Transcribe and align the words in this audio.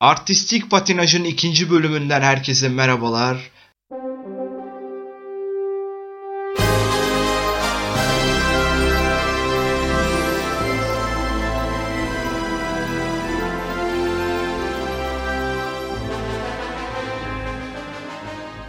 Artistik 0.00 0.70
patinajın 0.70 1.24
ikinci 1.24 1.70
bölümünden 1.70 2.20
herkese 2.20 2.68
merhabalar. 2.68 3.50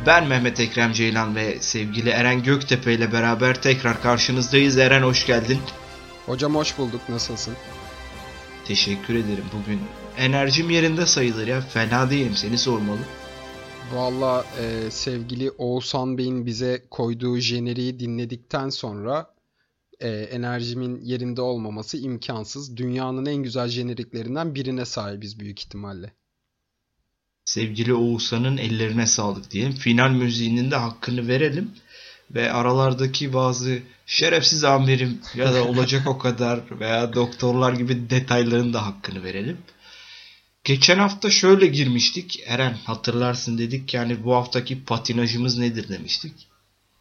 Ben 0.05 0.27
Mehmet 0.27 0.59
Ekrem 0.59 0.91
Ceylan 0.91 1.35
ve 1.35 1.59
sevgili 1.59 2.09
Eren 2.09 2.43
Göktepe 2.43 2.93
ile 2.93 3.11
beraber 3.11 3.61
tekrar 3.61 4.01
karşınızdayız. 4.01 4.77
Eren 4.77 5.03
hoş 5.03 5.25
geldin. 5.25 5.59
Hocam 6.25 6.55
hoş 6.55 6.77
bulduk. 6.77 7.01
Nasılsın? 7.09 7.53
Teşekkür 8.65 9.15
ederim. 9.15 9.45
Bugün 9.53 9.81
enerjim 10.19 10.69
yerinde 10.69 11.05
sayılır 11.05 11.47
ya. 11.47 11.61
Fena 11.61 12.09
değilim. 12.09 12.35
Seni 12.35 12.57
sormalı. 12.57 12.99
Valla 13.93 14.45
e, 14.61 14.91
sevgili 14.91 15.51
Oğuzhan 15.51 16.17
Bey'in 16.17 16.45
bize 16.45 16.85
koyduğu 16.91 17.37
jeneriği 17.37 17.99
dinledikten 17.99 18.69
sonra 18.69 19.33
e, 19.99 20.09
enerjimin 20.09 21.01
yerinde 21.01 21.41
olmaması 21.41 21.97
imkansız. 21.97 22.77
Dünyanın 22.77 23.25
en 23.25 23.35
güzel 23.35 23.67
jeneriklerinden 23.67 24.55
birine 24.55 24.85
sahibiz 24.85 25.39
büyük 25.39 25.59
ihtimalle. 25.59 26.13
Sevgili 27.45 27.93
Oğuzhan'ın 27.93 28.57
ellerine 28.57 29.07
sağlık 29.07 29.51
diyelim. 29.51 29.73
Final 29.73 30.11
müziğinin 30.11 30.71
de 30.71 30.75
hakkını 30.75 31.27
verelim. 31.27 31.71
Ve 32.31 32.51
aralardaki 32.51 33.33
bazı 33.33 33.79
şerefsiz 34.05 34.63
amirim 34.63 35.21
ya 35.35 35.53
da 35.53 35.63
olacak 35.63 36.07
o 36.07 36.17
kadar 36.17 36.79
veya 36.79 37.13
doktorlar 37.13 37.73
gibi 37.73 38.09
detayların 38.09 38.73
da 38.73 38.85
hakkını 38.85 39.23
verelim. 39.23 39.57
Geçen 40.69 40.99
hafta 40.99 41.29
şöyle 41.29 41.67
girmiştik. 41.67 42.43
Eren 42.45 42.73
hatırlarsın 42.73 43.57
dedik 43.57 43.93
yani 43.93 44.23
bu 44.23 44.35
haftaki 44.35 44.85
patinajımız 44.85 45.57
nedir 45.57 45.89
demiştik. 45.89 46.33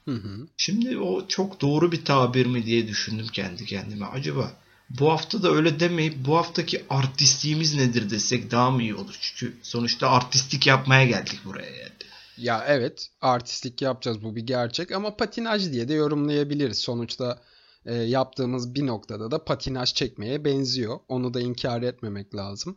Hı 0.04 0.14
hı. 0.14 0.46
Şimdi 0.56 0.98
o 0.98 1.28
çok 1.28 1.60
doğru 1.60 1.92
bir 1.92 2.04
tabir 2.04 2.46
mi 2.46 2.66
diye 2.66 2.88
düşündüm 2.88 3.26
kendi 3.32 3.64
kendime. 3.64 4.06
Acaba 4.06 4.52
bu 4.90 5.10
hafta 5.10 5.42
da 5.42 5.50
öyle 5.50 5.80
demeyip 5.80 6.14
bu 6.26 6.36
haftaki 6.36 6.84
artistliğimiz 6.90 7.74
nedir 7.74 8.10
desek 8.10 8.50
daha 8.50 8.70
mı 8.70 8.82
iyi 8.82 8.94
olur? 8.94 9.18
Çünkü 9.20 9.56
sonuçta 9.62 10.10
artistik 10.10 10.66
yapmaya 10.66 11.06
geldik 11.06 11.40
buraya 11.44 11.70
yani. 11.70 11.92
Ya 12.36 12.64
evet 12.68 13.08
artistlik 13.20 13.82
yapacağız 13.82 14.22
bu 14.22 14.36
bir 14.36 14.46
gerçek 14.46 14.92
ama 14.92 15.16
patinaj 15.16 15.72
diye 15.72 15.88
de 15.88 15.94
yorumlayabiliriz. 15.94 16.78
Sonuçta 16.78 17.42
e, 17.86 17.94
yaptığımız 17.94 18.74
bir 18.74 18.86
noktada 18.86 19.30
da 19.30 19.44
patinaj 19.44 19.94
çekmeye 19.94 20.44
benziyor. 20.44 20.98
Onu 21.08 21.34
da 21.34 21.40
inkar 21.40 21.82
etmemek 21.82 22.34
lazım. 22.34 22.76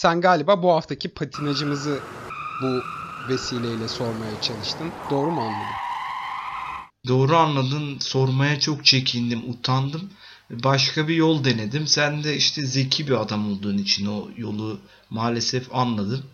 Sen 0.00 0.20
galiba 0.20 0.62
bu 0.62 0.72
haftaki 0.72 1.08
patinajımızı 1.08 2.00
bu 2.62 2.84
vesileyle 3.28 3.88
sormaya 3.88 4.40
çalıştın. 4.40 4.92
Doğru 5.10 5.30
mu 5.30 5.40
anladım? 5.46 5.76
Doğru 7.08 7.36
anladın. 7.36 7.98
Sormaya 7.98 8.60
çok 8.60 8.84
çekindim, 8.84 9.50
utandım. 9.50 10.10
Başka 10.50 11.08
bir 11.08 11.14
yol 11.14 11.44
denedim. 11.44 11.86
Sen 11.86 12.24
de 12.24 12.36
işte 12.36 12.66
zeki 12.66 13.06
bir 13.08 13.20
adam 13.22 13.52
olduğun 13.52 13.78
için 13.78 14.06
o 14.06 14.28
yolu 14.36 14.78
maalesef 15.10 15.74
anladın. 15.74 16.24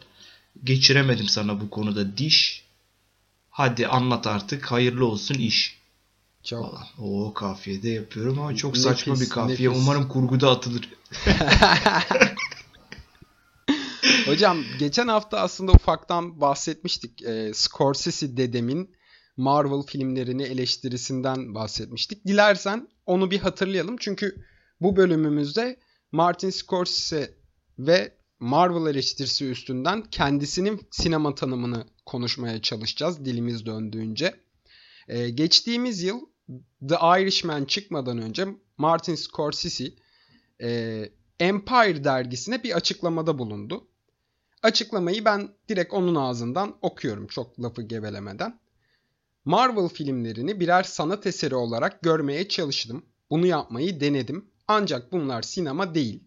Geçiremedim 0.64 1.28
sana 1.28 1.60
bu 1.60 1.70
konuda 1.70 2.16
diş. 2.16 2.64
Hadi 3.50 3.86
anlat 3.88 4.26
artık. 4.26 4.72
Hayırlı 4.72 5.06
olsun 5.06 5.34
iş. 5.34 5.78
Çok. 6.44 6.70
Falan. 6.70 6.86
O 6.98 7.34
kafiyede 7.34 7.88
yapıyorum 7.88 8.38
ama 8.40 8.56
çok 8.56 8.70
Nefis, 8.70 8.84
saçma 8.84 9.20
bir 9.20 9.28
kafiye. 9.28 9.68
nefis. 9.68 9.82
Umarım 9.82 10.08
kurguda 10.08 10.50
atılır. 10.50 10.88
Hocam 14.26 14.64
geçen 14.78 15.08
hafta 15.08 15.38
aslında 15.38 15.72
ufaktan 15.72 16.40
bahsetmiştik. 16.40 17.22
E, 17.22 17.54
Scorsese 17.54 18.36
dedemin 18.36 18.96
Marvel 19.36 19.82
filmlerini 19.82 20.42
eleştirisinden 20.42 21.54
bahsetmiştik. 21.54 22.26
Dilersen 22.26 22.88
onu 23.06 23.30
bir 23.30 23.38
hatırlayalım. 23.38 23.96
Çünkü 24.00 24.44
bu 24.80 24.96
bölümümüzde 24.96 25.76
Martin 26.12 26.50
Scorsese 26.50 27.34
ve 27.78 28.16
Marvel 28.40 28.90
eleştirisi 28.90 29.50
üstünden 29.50 30.02
kendisinin 30.02 30.80
sinema 30.90 31.34
tanımını 31.34 31.86
konuşmaya 32.06 32.62
çalışacağız 32.62 33.24
dilimiz 33.24 33.66
döndüğünce. 33.66 34.34
E, 35.08 35.30
geçtiğimiz 35.30 36.02
yıl 36.02 36.20
The 36.88 36.94
Irishman 36.94 37.64
çıkmadan 37.64 38.18
önce 38.18 38.46
Martin 38.78 39.14
Scorsese 39.14 39.92
e, 40.62 41.02
Empire 41.40 42.04
dergisine 42.04 42.62
bir 42.62 42.76
açıklamada 42.76 43.38
bulundu. 43.38 43.88
Açıklamayı 44.66 45.24
ben 45.24 45.48
direkt 45.68 45.94
onun 45.94 46.14
ağzından 46.14 46.76
okuyorum 46.82 47.26
çok 47.26 47.60
lafı 47.62 47.82
gevelemeden. 47.82 48.60
Marvel 49.44 49.88
filmlerini 49.88 50.60
birer 50.60 50.82
sanat 50.82 51.26
eseri 51.26 51.54
olarak 51.54 52.02
görmeye 52.02 52.48
çalıştım. 52.48 53.06
Bunu 53.30 53.46
yapmayı 53.46 54.00
denedim. 54.00 54.50
Ancak 54.68 55.12
bunlar 55.12 55.42
sinema 55.42 55.94
değil. 55.94 56.24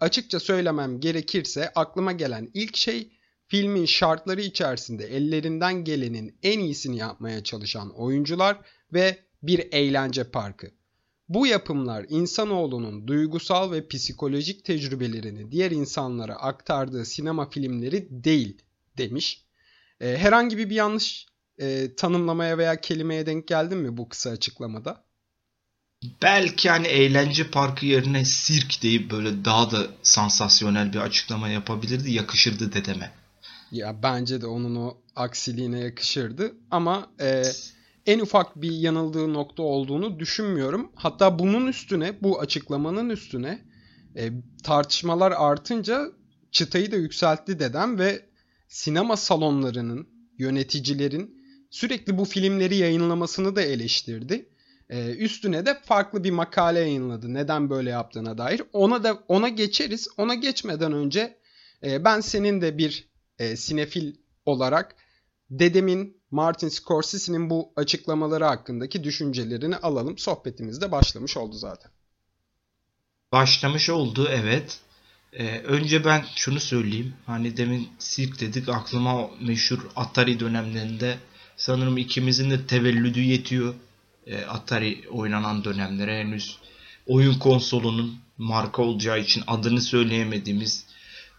Açıkça 0.00 0.40
söylemem 0.40 1.00
gerekirse 1.00 1.72
aklıma 1.74 2.12
gelen 2.12 2.50
ilk 2.54 2.76
şey 2.76 3.12
filmin 3.46 3.86
şartları 3.86 4.40
içerisinde 4.40 5.06
ellerinden 5.16 5.84
gelenin 5.84 6.38
en 6.42 6.58
iyisini 6.58 6.96
yapmaya 6.96 7.44
çalışan 7.44 7.90
oyuncular 7.90 8.60
ve 8.92 9.18
bir 9.42 9.72
eğlence 9.72 10.30
parkı. 10.30 10.70
Bu 11.34 11.46
yapımlar 11.46 12.06
insanoğlunun 12.08 13.08
duygusal 13.08 13.72
ve 13.72 13.88
psikolojik 13.88 14.64
tecrübelerini 14.64 15.52
diğer 15.52 15.70
insanlara 15.70 16.34
aktardığı 16.34 17.04
sinema 17.04 17.50
filmleri 17.50 18.08
değil 18.10 18.62
demiş. 18.98 19.44
Ee, 20.00 20.16
herhangi 20.16 20.58
bir 20.58 20.70
yanlış 20.70 21.26
e, 21.58 21.94
tanımlamaya 21.94 22.58
veya 22.58 22.80
kelimeye 22.80 23.26
denk 23.26 23.48
geldin 23.48 23.78
mi 23.78 23.96
bu 23.96 24.08
kısa 24.08 24.30
açıklamada? 24.30 25.04
Belki 26.22 26.70
hani 26.70 26.86
eğlence 26.86 27.50
parkı 27.50 27.86
yerine 27.86 28.24
sirk 28.24 28.82
deyip 28.82 29.10
böyle 29.10 29.44
daha 29.44 29.70
da 29.70 29.86
sansasyonel 30.02 30.92
bir 30.92 30.98
açıklama 30.98 31.48
yapabilirdi. 31.48 32.12
Yakışırdı 32.12 32.72
dedeme. 32.72 33.10
Ya 33.70 34.02
bence 34.02 34.40
de 34.40 34.46
onun 34.46 34.76
o 34.76 34.96
aksiliğine 35.16 35.80
yakışırdı 35.80 36.54
ama 36.70 37.10
e, 37.20 37.42
en 38.06 38.18
ufak 38.18 38.56
bir 38.56 38.72
yanıldığı 38.72 39.32
nokta 39.32 39.62
olduğunu 39.62 40.18
düşünmüyorum. 40.18 40.92
Hatta 40.94 41.38
bunun 41.38 41.66
üstüne 41.66 42.22
bu 42.22 42.40
açıklamanın 42.40 43.10
üstüne 43.10 43.64
e, 44.16 44.30
tartışmalar 44.62 45.32
artınca 45.32 46.12
çıtayı 46.50 46.92
da 46.92 46.96
yükseltti 46.96 47.58
dedem 47.58 47.98
ve 47.98 48.26
sinema 48.68 49.16
salonlarının 49.16 50.08
yöneticilerin 50.38 51.42
sürekli 51.70 52.18
bu 52.18 52.24
filmleri 52.24 52.76
yayınlamasını 52.76 53.56
da 53.56 53.62
eleştirdi. 53.62 54.48
Ee, 54.90 55.14
üstüne 55.14 55.66
de 55.66 55.78
farklı 55.84 56.24
bir 56.24 56.30
makale 56.30 56.78
yayınladı 56.78 57.34
neden 57.34 57.70
böyle 57.70 57.90
yaptığına 57.90 58.38
dair. 58.38 58.62
Ona 58.72 59.04
da 59.04 59.24
ona 59.28 59.48
geçeriz. 59.48 60.08
Ona 60.16 60.34
geçmeden 60.34 60.92
önce 60.92 61.38
e, 61.82 62.04
ben 62.04 62.20
senin 62.20 62.60
de 62.60 62.78
bir 62.78 63.08
e, 63.38 63.56
sinefil 63.56 64.14
olarak 64.46 64.96
dedemin 65.50 66.21
Martin 66.32 66.68
Scorsese'nin 66.68 67.50
bu 67.50 67.72
açıklamaları 67.76 68.44
hakkındaki 68.44 69.04
düşüncelerini 69.04 69.76
alalım. 69.76 70.18
Sohbetimiz 70.18 70.80
de 70.80 70.92
başlamış 70.92 71.36
oldu 71.36 71.54
zaten. 71.54 71.90
Başlamış 73.32 73.90
oldu 73.90 74.28
evet. 74.30 74.80
Ee, 75.32 75.58
önce 75.58 76.04
ben 76.04 76.24
şunu 76.36 76.60
söyleyeyim. 76.60 77.14
Hani 77.26 77.56
demin 77.56 77.88
sirk 77.98 78.40
dedik 78.40 78.68
aklıma 78.68 79.30
meşhur 79.40 79.78
Atari 79.96 80.40
dönemlerinde 80.40 81.18
sanırım 81.56 81.98
ikimizin 81.98 82.50
de 82.50 82.66
tevellüdü 82.66 83.20
yetiyor. 83.20 83.74
Ee, 84.26 84.44
Atari 84.44 85.04
oynanan 85.10 85.64
dönemlere 85.64 86.20
henüz 86.20 86.58
oyun 87.06 87.34
konsolunun 87.34 88.18
marka 88.38 88.82
olacağı 88.82 89.20
için 89.20 89.42
adını 89.46 89.80
söyleyemediğimiz 89.80 90.86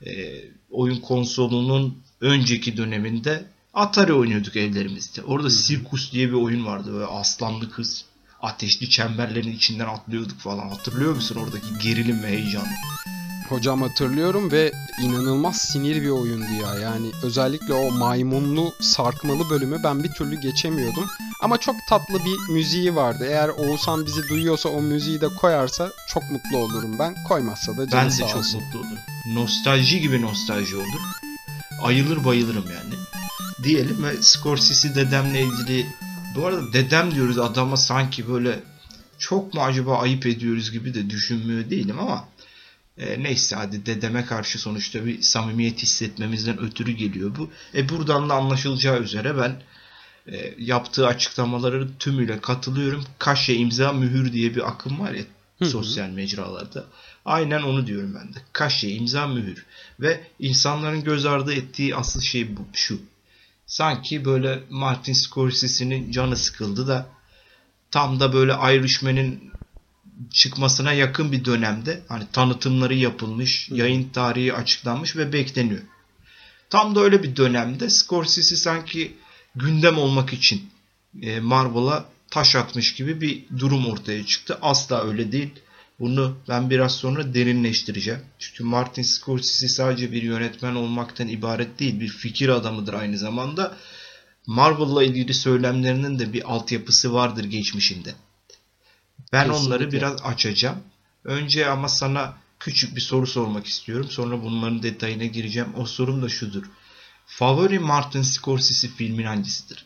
e, 0.06 0.42
oyun 0.70 1.00
konsolunun 1.00 2.04
önceki 2.22 2.78
döneminde 2.78 3.45
Atari 3.74 4.14
oynuyorduk 4.14 4.56
evlerimizde. 4.56 5.24
Orada 5.24 5.50
Sirkus 5.50 6.12
diye 6.12 6.28
bir 6.28 6.34
oyun 6.34 6.66
vardı. 6.66 6.94
Böyle 6.94 7.06
aslanlı 7.06 7.72
kız 7.72 8.06
ateşli 8.42 8.90
çemberlerin 8.90 9.52
içinden 9.52 9.88
atlıyorduk 9.88 10.40
falan. 10.40 10.70
Hatırlıyor 10.70 11.16
musun 11.16 11.36
oradaki 11.36 11.80
gerilim 11.84 12.24
ve 12.24 12.28
heyecanı? 12.28 12.68
Hocam 13.50 13.81
hatırlıyorum 13.81 14.52
ve 14.52 14.72
inanılmaz 15.02 15.58
sinir 15.58 16.02
bir 16.02 16.10
oyundu 16.10 16.54
ya. 16.62 16.80
Yani 16.80 17.08
özellikle 17.24 17.74
o 17.74 17.92
maymunlu 17.92 18.74
sarkmalı 18.81 19.50
bölümü 19.50 19.78
ben 19.84 20.04
bir 20.04 20.10
türlü 20.10 20.42
geçemiyordum. 20.42 21.06
Ama 21.42 21.58
çok 21.58 21.76
tatlı 21.90 22.19
bir 22.26 22.54
müziği 22.54 22.96
vardı. 22.96 23.26
Eğer 23.30 23.50
Oğuzhan 23.50 24.06
bizi 24.06 24.30
duyuyorsa 24.30 24.69
o 24.69 24.81
müziği 24.81 25.22
de 25.22 25.28
koyarsa 25.28 25.92
çok 26.14 26.24
mutlu 26.31 26.58
olurum 26.58 27.00
ben. 27.00 27.16
Koymazsa 27.28 27.78
da 27.78 27.90
canı 27.90 28.02
Ben 28.02 28.10
de 28.10 28.12
sağ 28.12 28.28
çok 28.28 28.44
mutlu 28.54 28.80
olurum. 28.80 28.98
Nostalji 29.34 30.00
gibi 30.02 30.22
nostalji 30.22 30.76
olur. 30.76 31.02
Ayılır 31.81 32.26
bayılırım 32.26 32.66
yani. 32.66 33.03
Diyelim 33.63 34.04
ve 34.04 34.21
Scorsese 34.21 34.95
dedemle 34.95 35.42
ilgili 35.42 35.88
bu 36.36 36.45
arada 36.48 36.74
dedem 36.74 37.15
diyoruz 37.15 37.39
adama 37.39 37.77
sanki 37.77 38.27
böyle 38.27 38.60
çok 39.18 39.54
mu 39.54 39.62
acaba 39.62 40.00
ayıp 40.00 40.25
ediyoruz 40.25 40.71
gibi 40.71 40.94
de 40.94 41.10
düşünmüyor 41.10 41.69
değilim 41.69 42.00
ama 42.00 42.27
E, 42.98 43.24
neyse 43.24 43.56
hadi 43.56 43.86
dedeme 43.86 44.25
karşı 44.25 44.60
sonuçta 44.60 45.06
bir 45.06 45.21
samimiyet 45.21 45.81
hissetmemizden 45.81 46.60
ötürü 46.60 46.92
geliyor 46.92 47.36
bu. 47.38 47.50
E 47.75 47.89
buradan 47.89 48.30
da 48.30 48.33
anlaşılacağı 48.33 49.01
üzere 49.01 49.38
ben 49.38 49.62
e, 50.33 50.56
yaptığı 50.57 51.07
açıklamaları 51.07 51.88
tümüyle 52.00 52.42
katılıyorum. 52.42 53.04
Kaşe 53.19 53.54
imza 53.54 53.94
mühür 53.94 54.33
diye 54.33 54.56
bir 54.56 54.69
akım 54.69 55.00
var 55.00 55.12
ya 55.12 55.24
Hı-hı. 55.59 55.69
sosyal 55.69 56.09
mecralarda. 56.09 56.86
Aynen 57.25 57.62
onu 57.62 57.88
diyorum 57.88 58.16
ben 58.16 58.33
de. 58.33 58.38
Kaşe 58.54 58.89
imza 58.89 59.27
mühür. 59.27 59.66
Ve 60.00 60.27
insanların 60.39 61.04
göz 61.04 61.25
ardı 61.25 61.54
ettiği 61.54 61.95
asıl 61.95 62.21
şey 62.21 62.57
bu, 62.57 62.62
şu. 62.74 63.00
Sanki 63.65 64.25
böyle 64.25 64.63
Martin 64.69 65.13
Scorsese'nin 65.13 66.12
canı 66.12 66.38
sıkıldı 66.38 66.88
da 66.88 67.07
tam 67.92 68.19
da 68.19 68.33
böyle 68.33 68.51
Irishman'in 68.51 69.51
çıkmasına 70.31 70.94
yakın 70.94 71.31
bir 71.31 71.45
dönemde 71.45 72.01
hani 72.07 72.24
tanıtımları 72.31 72.94
yapılmış, 72.94 73.69
yayın 73.69 74.10
tarihi 74.10 74.54
açıklanmış 74.54 75.15
ve 75.15 75.33
bekleniyor. 75.33 75.81
Tam 76.69 76.95
da 76.95 77.00
öyle 77.00 77.24
bir 77.24 77.36
dönemde 77.36 77.89
Scorsese 77.89 78.56
sanki 78.56 79.18
gündem 79.56 79.98
olmak 79.98 80.33
için 80.33 80.69
e, 81.21 81.39
Marvel'a 81.39 82.06
taş 82.31 82.56
atmış 82.56 82.94
gibi 82.94 83.21
bir 83.21 83.45
durum 83.59 83.86
ortaya 83.86 84.25
çıktı. 84.25 84.57
Asla 84.62 85.04
öyle 85.04 85.31
değil. 85.31 85.54
Bunu 86.04 86.38
ben 86.50 86.70
biraz 86.70 86.96
sonra 86.96 87.34
derinleştireceğim. 87.34 88.20
Çünkü 88.40 88.64
Martin 88.64 89.02
Scorsese 89.02 89.68
sadece 89.68 90.12
bir 90.12 90.24
yönetmen 90.24 90.76
olmaktan 90.76 91.28
ibaret 91.28 91.80
değil. 91.80 92.00
Bir 92.00 92.08
fikir 92.08 92.50
adamıdır 92.50 92.94
aynı 92.94 93.18
zamanda. 93.18 93.78
Marvel'la 94.48 95.04
ilgili 95.04 95.34
söylemlerinin 95.34 96.20
de 96.20 96.34
bir 96.34 96.54
altyapısı 96.54 97.14
vardır 97.14 97.44
geçmişinde. 97.44 98.16
Ben 99.34 99.48
Kesinlikle. 99.48 99.68
onları 99.68 99.92
biraz 99.92 100.22
açacağım. 100.22 100.78
Önce 101.24 101.68
ama 101.68 101.90
sana 101.90 102.38
küçük 102.60 102.96
bir 102.96 103.02
soru 103.02 103.28
sormak 103.28 103.66
istiyorum. 103.68 104.08
Sonra 104.10 104.44
bunların 104.44 104.84
detayına 104.84 105.26
gireceğim. 105.26 105.70
O 105.78 105.86
sorum 105.86 106.22
da 106.22 106.30
şudur. 106.30 106.64
Favori 107.26 107.80
Martin 107.80 108.22
Scorsese 108.22 108.88
filmin 108.88 109.26
hangisidir? 109.26 109.86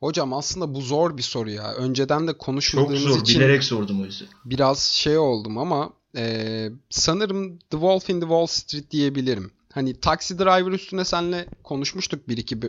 Hocam 0.00 0.32
aslında 0.32 0.74
bu 0.74 0.80
zor 0.80 1.16
bir 1.16 1.22
soru 1.22 1.50
ya. 1.50 1.74
Önceden 1.74 2.28
de 2.28 2.38
konuşmadığımız 2.38 3.02
Çok 3.02 3.12
zor. 3.12 3.22
için 3.22 3.40
bilerek 3.40 3.64
sordum 3.64 4.02
o 4.02 4.04
yüzden. 4.04 4.28
Biraz 4.44 4.82
şey 4.82 5.18
oldum 5.18 5.58
ama 5.58 5.92
e, 6.16 6.68
sanırım 6.90 7.58
The 7.58 7.70
Wolf 7.70 8.10
in 8.10 8.14
the 8.20 8.26
Wall 8.26 8.46
Street 8.46 8.90
diyebilirim. 8.90 9.52
Hani 9.72 10.00
Taxi 10.00 10.38
Driver 10.38 10.72
üstüne 10.72 11.04
seninle 11.04 11.48
konuşmuştuk 11.64 12.28
bir 12.28 12.36
iki, 12.36 12.62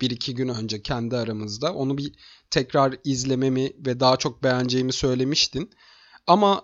bir 0.00 0.10
iki 0.10 0.34
gün 0.34 0.48
önce 0.48 0.82
kendi 0.82 1.16
aramızda. 1.16 1.74
Onu 1.74 1.98
bir 1.98 2.12
tekrar 2.50 2.94
izlememi 3.04 3.72
ve 3.86 4.00
daha 4.00 4.16
çok 4.16 4.42
beğeneceğimi 4.42 4.92
söylemiştin. 4.92 5.70
Ama 6.26 6.62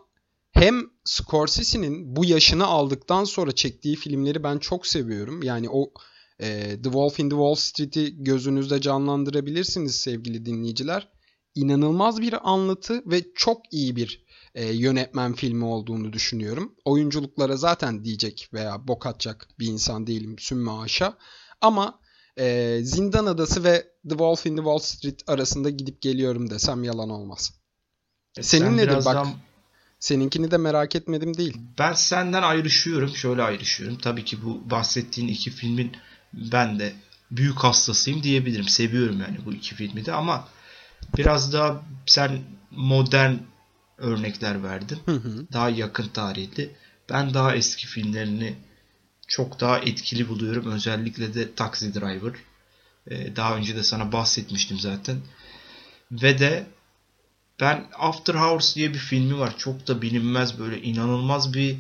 hem 0.53 0.83
Scorsese'nin 1.05 2.17
bu 2.17 2.25
yaşını 2.25 2.67
aldıktan 2.67 3.25
sonra 3.25 3.53
çektiği 3.53 3.97
filmleri 3.97 4.43
ben 4.43 4.59
çok 4.59 4.87
seviyorum. 4.87 5.43
Yani 5.43 5.69
o 5.71 5.91
e, 6.41 6.69
The 6.71 6.83
Wolf 6.83 7.21
in 7.21 7.29
the 7.29 7.37
Wall 7.37 7.55
Street'i 7.55 8.25
gözünüzde 8.25 8.81
canlandırabilirsiniz 8.81 9.95
sevgili 9.95 10.47
dinleyiciler. 10.47 11.09
İnanılmaz 11.55 12.21
bir 12.21 12.51
anlatı 12.51 13.03
ve 13.07 13.23
çok 13.35 13.73
iyi 13.73 13.97
bir 13.97 14.27
e, 14.55 14.73
yönetmen 14.73 15.35
filmi 15.35 15.65
olduğunu 15.65 16.13
düşünüyorum. 16.13 16.75
Oyunculuklara 16.85 17.57
zaten 17.57 18.05
diyecek 18.05 18.49
veya 18.53 18.89
bok 18.89 19.07
atacak 19.07 19.49
bir 19.59 19.67
insan 19.67 20.07
değilim 20.07 20.39
sümme 20.39 20.71
aşağı. 20.71 21.15
Ama 21.61 22.01
e, 22.39 22.79
Zindan 22.83 23.27
Adası 23.27 23.65
ve 23.65 23.83
The 23.83 24.09
Wolf 24.09 24.47
in 24.47 24.57
the 24.57 24.63
Wall 24.63 24.79
Street 24.79 25.23
arasında 25.27 25.71
gidip 25.71 26.03
geliyorum 26.03 26.51
desem 26.51 26.85
yalan 26.85 27.11
olmaz. 27.11 27.53
E, 28.39 28.43
Senin 28.43 28.65
sen 28.65 28.77
nedir 28.77 29.05
bak? 29.05 29.27
Seninkini 30.01 30.51
de 30.51 30.57
merak 30.57 30.97
etmedim 30.97 31.37
değil. 31.37 31.59
Ben 31.79 31.93
senden 31.93 32.43
ayrışıyorum. 32.43 33.09
Şöyle 33.09 33.43
ayrışıyorum. 33.43 33.99
Tabii 33.99 34.25
ki 34.25 34.45
bu 34.45 34.71
bahsettiğin 34.71 35.29
iki 35.29 35.51
filmin 35.51 35.93
ben 36.33 36.79
de 36.79 36.93
büyük 37.31 37.59
hastasıyım 37.59 38.23
diyebilirim. 38.23 38.69
Seviyorum 38.69 39.21
yani 39.21 39.39
bu 39.45 39.53
iki 39.53 39.75
filmi 39.75 40.07
de 40.07 40.13
ama 40.13 40.49
biraz 41.17 41.53
daha 41.53 41.83
sen 42.07 42.41
modern 42.71 43.35
örnekler 43.99 44.63
verdin. 44.63 44.99
Hı 45.05 45.13
hı. 45.13 45.47
Daha 45.53 45.71
yakın 45.71 46.09
tarihli. 46.09 46.71
Ben 47.11 47.35
daha 47.35 47.57
eski 47.57 47.87
filmlerini 47.87 48.55
çok 49.29 49.61
daha 49.61 49.79
etkili 49.79 50.29
buluyorum. 50.29 50.73
Özellikle 50.73 51.35
de 51.35 51.55
Taxi 51.55 51.95
Driver. 51.95 52.33
Ee, 53.11 53.37
daha 53.37 53.57
önce 53.57 53.77
de 53.77 53.83
sana 53.83 54.13
bahsetmiştim 54.13 54.79
zaten. 54.79 55.17
Ve 56.13 56.39
de 56.39 56.67
ben 57.61 57.87
After 57.99 58.35
Hours 58.35 58.77
diye 58.77 58.95
bir 58.95 58.99
filmi 58.99 59.39
var. 59.39 59.59
Çok 59.59 59.89
da 59.89 60.03
bilinmez 60.03 60.59
böyle 60.59 60.83
inanılmaz 60.83 61.55
bir 61.55 61.77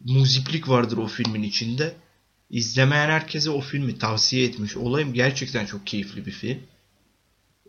muziklik 0.00 0.68
vardır 0.68 0.96
o 0.96 1.06
filmin 1.06 1.42
içinde. 1.42 1.94
İzlemeyen 2.50 3.08
herkese 3.10 3.50
o 3.50 3.60
filmi 3.60 3.98
tavsiye 3.98 4.46
etmiş 4.46 4.76
olayım. 4.76 5.14
Gerçekten 5.14 5.66
çok 5.66 5.86
keyifli 5.86 6.26
bir 6.26 6.32
film. 6.32 6.58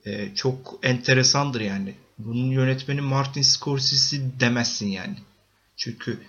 Ee, 0.06 0.36
çok 0.36 0.80
enteresandır 0.83 1.62
yani. 1.62 1.95
Bunun 2.18 2.51
yönetmeni 2.51 3.01
Martin 3.01 3.42
Scorsese 3.42 4.39
demezsin 4.39 4.88
yani. 4.88 5.16
Çünkü 5.75 6.22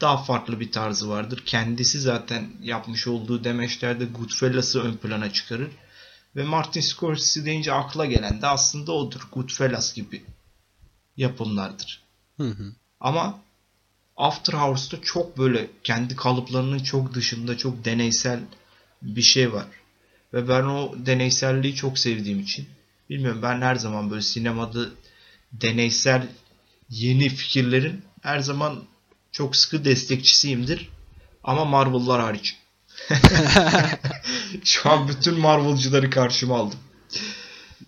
daha 0.00 0.24
farklı 0.24 0.60
bir 0.60 0.72
tarzı 0.72 1.08
vardır. 1.08 1.42
Kendisi 1.46 2.00
zaten 2.00 2.48
yapmış 2.62 3.06
olduğu 3.06 3.44
demeçlerde 3.44 4.04
Goodfellas'ı 4.04 4.82
ön 4.82 4.96
plana 4.96 5.32
çıkarır. 5.32 5.70
Ve 6.36 6.44
Martin 6.44 6.80
Scorsese 6.80 7.44
deyince 7.44 7.72
akla 7.72 8.06
gelen 8.06 8.42
de 8.42 8.46
aslında 8.46 8.92
odur. 8.92 9.28
Goodfellas 9.32 9.94
gibi 9.94 10.22
yapımlardır. 11.16 12.02
Hı 12.36 12.48
hı. 12.48 12.72
Ama 13.00 13.40
After 14.20 14.52
Hours'ta 14.52 15.00
çok 15.02 15.38
böyle 15.38 15.70
kendi 15.84 16.16
kalıplarının 16.16 16.78
çok 16.78 17.14
dışında 17.14 17.56
çok 17.56 17.84
deneysel 17.84 18.40
bir 19.02 19.22
şey 19.22 19.52
var. 19.52 19.66
Ve 20.32 20.48
ben 20.48 20.62
o 20.62 20.94
deneyselliği 21.06 21.74
çok 21.74 21.98
sevdiğim 21.98 22.40
için 22.40 22.66
bilmiyorum 23.10 23.40
ben 23.42 23.60
her 23.60 23.74
zaman 23.74 24.10
böyle 24.10 24.22
sinemada 24.22 24.86
deneysel 25.52 26.28
yeni 26.90 27.28
fikirlerin 27.28 28.02
her 28.22 28.38
zaman 28.38 28.82
çok 29.32 29.56
sıkı 29.56 29.84
destekçisiyimdir. 29.84 30.88
Ama 31.44 31.64
Marvel'lar 31.64 32.20
hariç. 32.20 32.56
Şu 34.64 34.90
an 34.90 35.08
bütün 35.08 35.40
Marvel'cıları 35.40 36.10
karşıma 36.10 36.58
aldım. 36.58 36.78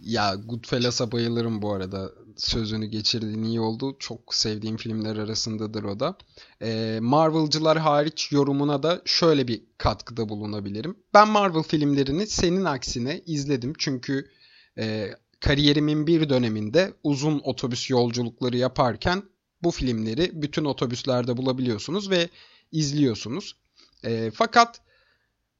Ya 0.05 0.35
Goodfellas'a 0.35 1.13
bayılırım 1.13 1.63
bu 1.63 1.73
arada. 1.73 2.11
Sözünü 2.37 2.87
geçirdiğin 2.87 3.43
iyi 3.43 3.61
oldu. 3.61 3.97
Çok 3.99 4.35
sevdiğim 4.35 4.77
filmler 4.77 5.17
arasındadır 5.17 5.85
o 5.85 6.01
da. 6.01 6.17
Ee, 6.63 6.99
Marvel'cılar 7.03 7.79
hariç 7.79 8.33
yorumuna 8.33 8.83
da 8.83 9.03
şöyle 9.05 9.49
bir 9.49 9.63
katkıda 9.79 10.29
bulunabilirim. 10.29 10.97
Ben 11.15 11.29
Marvel 11.29 11.63
filmlerini 11.63 12.27
senin 12.27 12.65
aksine 12.65 13.21
izledim. 13.27 13.73
Çünkü 13.79 14.31
e, 14.79 15.11
kariyerimin 15.41 16.07
bir 16.07 16.29
döneminde 16.29 16.95
uzun 17.03 17.41
otobüs 17.45 17.91
yolculukları 17.91 18.57
yaparken 18.57 19.23
bu 19.63 19.71
filmleri 19.71 20.43
bütün 20.43 20.65
otobüslerde 20.65 21.37
bulabiliyorsunuz 21.37 22.11
ve 22.11 22.29
izliyorsunuz. 22.73 23.57
E, 24.05 24.31
fakat 24.35 24.81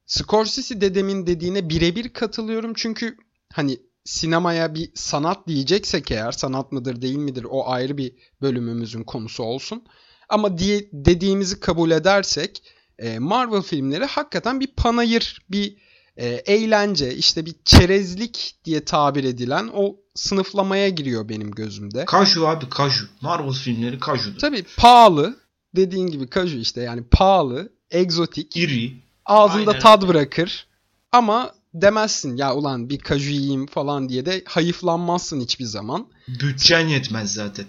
Scorsese 0.05 0.81
dedemin 0.81 1.27
dediğine 1.27 1.69
birebir 1.69 2.09
katılıyorum 2.09 2.73
çünkü 2.75 3.17
hani 3.53 3.79
sinemaya 4.05 4.75
bir 4.75 4.91
sanat 4.95 5.47
diyeceksek 5.47 6.11
eğer 6.11 6.31
sanat 6.31 6.71
mıdır 6.71 7.01
değil 7.01 7.17
midir 7.17 7.45
o 7.49 7.69
ayrı 7.69 7.97
bir 7.97 8.11
bölümümüzün 8.41 9.03
konusu 9.03 9.43
olsun. 9.43 9.83
Ama 10.29 10.57
diye 10.57 10.89
dediğimizi 10.93 11.59
kabul 11.59 11.91
edersek 11.91 12.63
e, 12.99 13.19
Marvel 13.19 13.61
filmleri 13.61 14.05
hakikaten 14.05 14.59
bir 14.59 14.67
panayır, 14.67 15.41
bir 15.51 15.77
e, 16.17 16.27
eğlence, 16.27 17.15
işte 17.15 17.45
bir 17.45 17.55
çerezlik 17.65 18.55
diye 18.65 18.85
tabir 18.85 19.23
edilen 19.23 19.69
o 19.73 19.95
sınıflamaya 20.15 20.89
giriyor 20.89 21.29
benim 21.29 21.51
gözümde. 21.51 22.05
Kaju 22.05 22.47
abi 22.47 22.69
kaju. 22.69 23.05
Marvel 23.21 23.51
filmleri 23.53 23.99
kajudur. 23.99 24.39
Tabii 24.39 24.65
pahalı. 24.77 25.37
Dediğin 25.75 26.07
gibi 26.07 26.27
kaju 26.27 26.57
işte 26.57 26.81
yani 26.81 27.03
pahalı, 27.11 27.73
egzotik. 27.91 28.57
İri. 28.57 28.93
Ağzında 29.25 29.71
Aynen. 29.71 29.81
tad 29.81 30.07
bırakır. 30.07 30.67
Ama 31.11 31.53
demezsin 31.73 32.37
ya 32.37 32.55
ulan 32.55 32.89
bir 32.89 32.99
kaju 32.99 33.29
yiyeyim 33.29 33.65
falan 33.65 34.09
diye 34.09 34.25
de 34.25 34.43
hayıflanmazsın 34.45 35.39
hiçbir 35.39 35.65
zaman. 35.65 36.07
Bütçen 36.27 36.87
yetmez 36.87 37.33
zaten. 37.33 37.65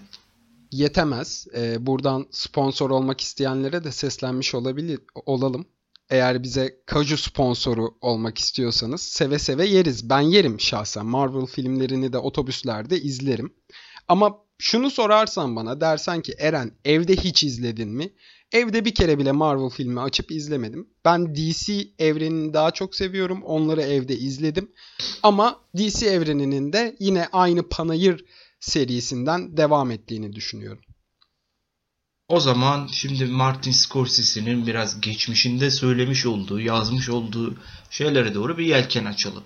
Yetemez. 0.71 1.47
Ee, 1.55 1.85
buradan 1.85 2.27
sponsor 2.31 2.89
olmak 2.89 3.21
isteyenlere 3.21 3.83
de 3.83 3.91
seslenmiş 3.91 4.55
olabilir 4.55 4.99
olalım. 5.25 5.65
Eğer 6.09 6.43
bize 6.43 6.77
kaju 6.85 7.17
sponsoru 7.17 7.95
olmak 8.01 8.37
istiyorsanız 8.37 9.01
seve 9.01 9.39
seve 9.39 9.65
yeriz. 9.65 10.09
Ben 10.09 10.21
yerim 10.21 10.59
şahsen. 10.59 11.05
Marvel 11.05 11.45
filmlerini 11.45 12.13
de 12.13 12.17
otobüslerde 12.17 13.01
izlerim. 13.01 13.53
Ama 14.07 14.37
şunu 14.57 14.91
sorarsan 14.91 15.55
bana 15.55 15.81
dersen 15.81 16.21
ki 16.21 16.35
Eren 16.37 16.71
evde 16.85 17.15
hiç 17.15 17.43
izledin 17.43 17.89
mi? 17.89 18.13
Evde 18.55 18.85
bir 18.85 18.95
kere 18.95 19.19
bile 19.19 19.31
Marvel 19.31 19.69
filmi 19.69 20.01
açıp 20.01 20.31
izlemedim. 20.31 20.87
Ben 21.05 21.35
DC 21.35 21.87
evrenini 21.99 22.53
daha 22.53 22.71
çok 22.71 22.95
seviyorum. 22.95 23.43
Onları 23.43 23.81
evde 23.81 24.17
izledim. 24.17 24.71
Ama 25.23 25.59
DC 25.77 26.07
evreninin 26.07 26.73
de 26.73 26.95
yine 26.99 27.27
aynı 27.31 27.69
Panayır 27.69 28.25
serisinden 28.59 29.57
devam 29.57 29.91
ettiğini 29.91 30.33
düşünüyorum. 30.33 30.81
O 32.27 32.39
zaman 32.39 32.87
şimdi 32.91 33.25
Martin 33.25 33.71
Scorsese'nin 33.71 34.67
biraz 34.67 35.01
geçmişinde 35.01 35.71
söylemiş 35.71 36.25
olduğu, 36.25 36.59
yazmış 36.59 37.09
olduğu 37.09 37.55
şeylere 37.89 38.33
doğru 38.33 38.57
bir 38.57 38.65
yelken 38.65 39.05
açalım. 39.05 39.43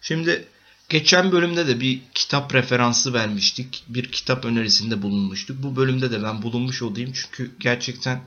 Şimdi 0.00 0.44
geçen 0.88 1.32
bölümde 1.32 1.68
de 1.68 1.80
bir 1.80 2.00
kitap 2.14 2.54
referansı 2.54 3.12
vermiştik. 3.14 3.84
Bir 3.88 4.12
kitap 4.12 4.44
önerisinde 4.44 5.02
bulunmuştuk. 5.02 5.62
Bu 5.62 5.76
bölümde 5.76 6.10
de 6.10 6.22
ben 6.22 6.42
bulunmuş 6.42 6.82
olayım 6.82 7.12
çünkü 7.14 7.50
gerçekten 7.60 8.20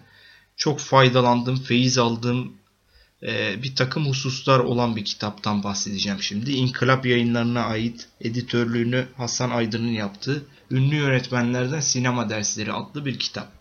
çok 0.56 0.80
faydalandığım, 0.80 1.56
feyiz 1.56 1.98
aldığım 1.98 2.54
e, 3.24 3.64
bir 3.64 3.76
takım 3.76 4.06
hususlar 4.06 4.60
olan 4.60 4.96
bir 4.96 5.06
kitaptan 5.06 5.64
bahsedeceğim 5.64 6.22
şimdi. 6.22 6.52
İnkılap 6.52 7.06
yayınlarına 7.06 7.64
ait 7.64 8.08
editörlüğünü 8.22 9.08
Hasan 9.18 9.50
Aydın'ın 9.50 9.92
yaptığı 9.92 10.46
Ünlü 10.72 10.96
Yönetmenlerden 10.96 11.80
Sinema 11.80 12.30
Dersleri 12.30 12.74
adlı 12.74 13.06
bir 13.06 13.20
kitap. 13.20 13.52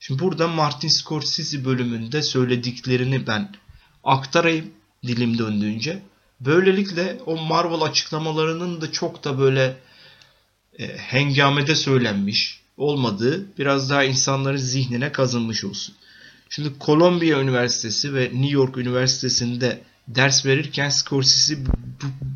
Şimdi 0.00 0.20
burada 0.20 0.48
Martin 0.48 0.88
Scorsese 0.88 1.64
bölümünde 1.64 2.22
söylediklerini 2.22 3.26
ben 3.26 3.54
aktarayım 4.04 4.70
dilim 5.06 5.38
döndüğünce. 5.38 6.02
Böylelikle 6.40 7.18
o 7.26 7.36
Marvel 7.36 7.80
açıklamalarının 7.80 8.80
da 8.80 8.92
çok 8.92 9.24
da 9.24 9.38
böyle 9.38 9.76
e, 10.78 10.96
hengamede 10.96 11.74
söylenmiş 11.74 12.59
olmadığı 12.80 13.58
biraz 13.58 13.90
daha 13.90 14.04
insanların 14.04 14.56
zihnine 14.56 15.12
kazınmış 15.12 15.64
olsun. 15.64 15.94
Şimdi 16.48 16.72
Columbia 16.80 17.40
Üniversitesi 17.40 18.14
ve 18.14 18.24
New 18.24 18.48
York 18.48 18.76
Üniversitesi'nde 18.76 19.82
ders 20.08 20.46
verirken 20.46 20.90
Scorsese 20.90 21.66
bu, 21.66 21.70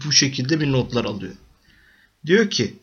bu 0.05 0.13
şekilde 0.13 0.61
bir 0.61 0.73
notlar 0.73 1.05
alıyor. 1.05 1.35
Diyor 2.27 2.51
ki 2.51 2.75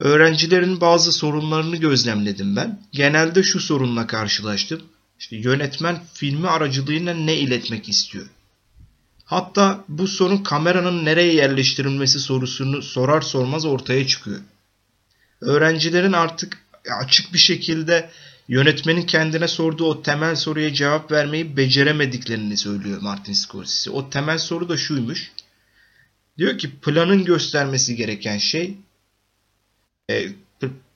öğrencilerin 0.00 0.80
bazı 0.80 1.12
sorunlarını 1.12 1.76
gözlemledim 1.76 2.56
ben. 2.56 2.82
Genelde 2.92 3.42
şu 3.42 3.60
sorunla 3.60 4.06
karşılaştım. 4.06 4.82
İşte 5.18 5.36
yönetmen 5.36 6.02
filmi 6.14 6.48
aracılığıyla 6.48 7.14
ne 7.14 7.36
iletmek 7.36 7.88
istiyor? 7.88 8.26
Hatta 9.24 9.84
bu 9.88 10.08
sorun 10.08 10.38
kameranın 10.38 11.04
nereye 11.04 11.34
yerleştirilmesi 11.34 12.20
sorusunu 12.20 12.82
sorar 12.82 13.20
sormaz 13.20 13.64
ortaya 13.64 14.06
çıkıyor. 14.06 14.40
Öğrencilerin 15.40 16.12
artık 16.12 16.58
açık 17.02 17.32
bir 17.32 17.38
şekilde 17.38 18.10
yönetmenin 18.48 19.02
kendine 19.02 19.48
sorduğu 19.48 19.84
o 19.84 20.02
temel 20.02 20.36
soruya 20.36 20.74
cevap 20.74 21.12
vermeyi 21.12 21.56
beceremediklerini 21.56 22.56
söylüyor 22.56 23.00
Martin 23.00 23.32
Scorsese. 23.32 23.90
O 23.90 24.10
temel 24.10 24.38
soru 24.38 24.68
da 24.68 24.76
şuymuş. 24.76 25.32
Diyor 26.38 26.58
ki 26.58 26.70
planın 26.70 27.24
göstermesi 27.24 27.96
gereken 27.96 28.38
şey 28.38 28.76
e, 30.10 30.26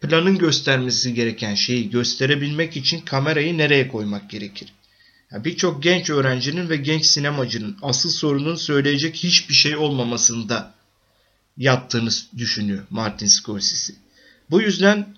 planın 0.01 0.39
göstermesi 0.39 1.15
gereken 1.15 1.55
şeyi 1.55 1.91
gösterebilmek 1.91 2.77
için 2.77 3.01
kamerayı 3.01 3.59
nereye 3.59 3.89
koymak 3.89 4.31
gerekir? 4.31 4.73
Yani 5.33 5.45
Birçok 5.45 5.83
genç 5.83 6.11
öğrencinin 6.11 6.69
ve 6.69 6.77
genç 6.77 7.07
sinemacının 7.07 7.77
asıl 7.83 8.11
sorunun 8.11 8.55
söyleyecek 8.55 9.17
hiçbir 9.17 9.55
şey 9.55 9.77
olmamasında 9.77 10.75
yattığını 11.57 12.11
düşünüyor 12.39 12.85
Martin 12.91 13.27
Scorsese. 13.27 13.95
Bu 14.51 14.61
yüzden 14.61 15.17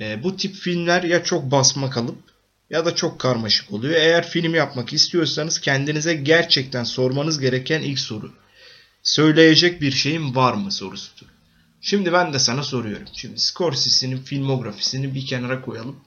e, 0.00 0.22
bu 0.22 0.36
tip 0.36 0.54
filmler 0.54 1.02
ya 1.02 1.24
çok 1.24 1.50
basma 1.50 1.90
kalıp 1.90 2.18
ya 2.70 2.84
da 2.84 2.94
çok 2.94 3.18
karmaşık 3.18 3.72
oluyor. 3.72 3.94
Eğer 3.94 4.28
film 4.28 4.54
yapmak 4.54 4.92
istiyorsanız 4.92 5.60
kendinize 5.60 6.14
gerçekten 6.14 6.84
sormanız 6.84 7.40
gereken 7.40 7.82
ilk 7.82 7.98
soru. 7.98 8.32
Söyleyecek 9.02 9.80
bir 9.80 9.90
şeyim 9.90 10.36
var 10.36 10.54
mı 10.54 10.72
sorusudur. 10.72 11.26
Şimdi 11.80 12.12
ben 12.12 12.32
de 12.32 12.38
sana 12.38 12.62
soruyorum. 12.62 13.06
Şimdi 13.12 13.40
Scorsese'nin 13.40 14.18
filmografisini 14.18 15.14
bir 15.14 15.26
kenara 15.26 15.62
koyalım. 15.62 16.00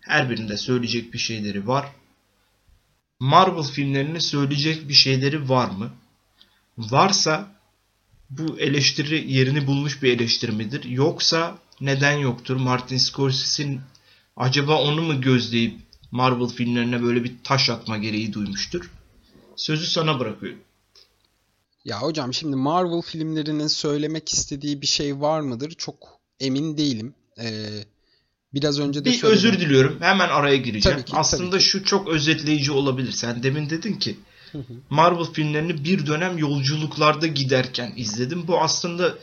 Her 0.00 0.30
birinde 0.30 0.56
söyleyecek 0.56 1.12
bir 1.12 1.18
şeyleri 1.18 1.66
var. 1.66 1.86
Marvel 3.20 3.62
filmlerinin 3.62 4.18
söyleyecek 4.18 4.88
bir 4.88 4.94
şeyleri 4.94 5.48
var 5.48 5.70
mı? 5.70 5.90
Varsa 6.78 7.48
bu 8.30 8.58
eleştiri 8.60 9.32
yerini 9.32 9.66
bulmuş 9.66 10.02
bir 10.02 10.12
eleştiri 10.16 10.52
midir? 10.52 10.84
Yoksa 10.84 11.58
neden 11.80 12.18
yoktur? 12.18 12.56
Martin 12.56 12.98
Scorsese'nin 12.98 13.80
acaba 14.36 14.82
onu 14.82 15.02
mu 15.02 15.20
gözleyip 15.20 15.80
Marvel 16.10 16.48
filmlerine 16.48 17.02
böyle 17.02 17.24
bir 17.24 17.32
taş 17.44 17.70
atma 17.70 17.98
gereği 17.98 18.32
duymuştur? 18.32 18.90
Sözü 19.56 19.86
sana 19.86 20.20
bırakıyorum. 20.20 20.58
Ya 21.84 22.02
hocam 22.02 22.34
şimdi 22.34 22.56
Marvel 22.56 23.02
filmlerinin 23.02 23.66
söylemek 23.66 24.32
istediği 24.32 24.82
bir 24.82 24.86
şey 24.86 25.20
var 25.20 25.40
mıdır? 25.40 25.70
Çok 25.78 25.96
emin 26.40 26.76
değilim. 26.76 27.14
Ee, 27.40 27.84
biraz 28.54 28.78
önce 28.80 29.00
de 29.00 29.04
bir 29.04 29.14
söyledim. 29.14 29.36
özür 29.38 29.60
diliyorum. 29.60 29.96
Hemen 30.00 30.28
araya 30.28 30.56
gireceğim. 30.56 30.98
Tabii 30.98 31.10
ki, 31.10 31.16
Aslında 31.16 31.50
tabii 31.50 31.60
ki. 31.60 31.66
şu 31.66 31.84
çok 31.84 32.08
özetleyici 32.08 32.72
olabilir. 32.72 33.12
Sen 33.12 33.42
demin 33.42 33.70
dedin 33.70 33.94
ki 33.94 34.16
Marvel 34.90 35.24
filmlerini 35.24 35.84
bir 35.84 36.06
dönem 36.06 36.38
yolculuklarda 36.38 37.26
giderken 37.26 37.92
izledim. 37.96 38.48
Bu 38.48 38.60
aslında 38.60 39.14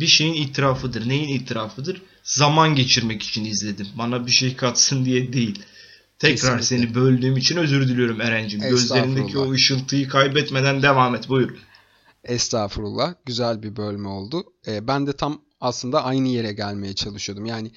bir 0.00 0.06
şeyin 0.06 0.34
itirafıdır. 0.34 1.08
Neyin 1.08 1.28
itirafıdır? 1.28 2.02
Zaman 2.22 2.74
geçirmek 2.74 3.22
için 3.22 3.44
izledim. 3.44 3.86
Bana 3.98 4.26
bir 4.26 4.30
şey 4.30 4.56
katsın 4.56 5.04
diye 5.04 5.32
değil. 5.32 5.62
Tekrar 6.18 6.58
Kesinlikle. 6.58 6.86
seni 6.86 6.94
böldüğüm 6.94 7.36
için 7.36 7.56
özür 7.56 7.88
diliyorum 7.88 8.20
Eren'cim. 8.20 8.60
Gözlerindeki 8.60 9.38
o 9.38 9.52
ışıltıyı 9.52 10.08
kaybetmeden 10.08 10.82
devam 10.82 11.14
et. 11.14 11.28
Buyur. 11.28 11.50
Estağfurullah. 12.24 13.14
Güzel 13.26 13.62
bir 13.62 13.76
bölme 13.76 14.08
oldu. 14.08 14.44
Ee, 14.66 14.88
ben 14.88 15.06
de 15.06 15.12
tam 15.12 15.42
aslında 15.60 16.04
aynı 16.04 16.28
yere 16.28 16.52
gelmeye 16.52 16.94
çalışıyordum. 16.94 17.46
Yani 17.46 17.70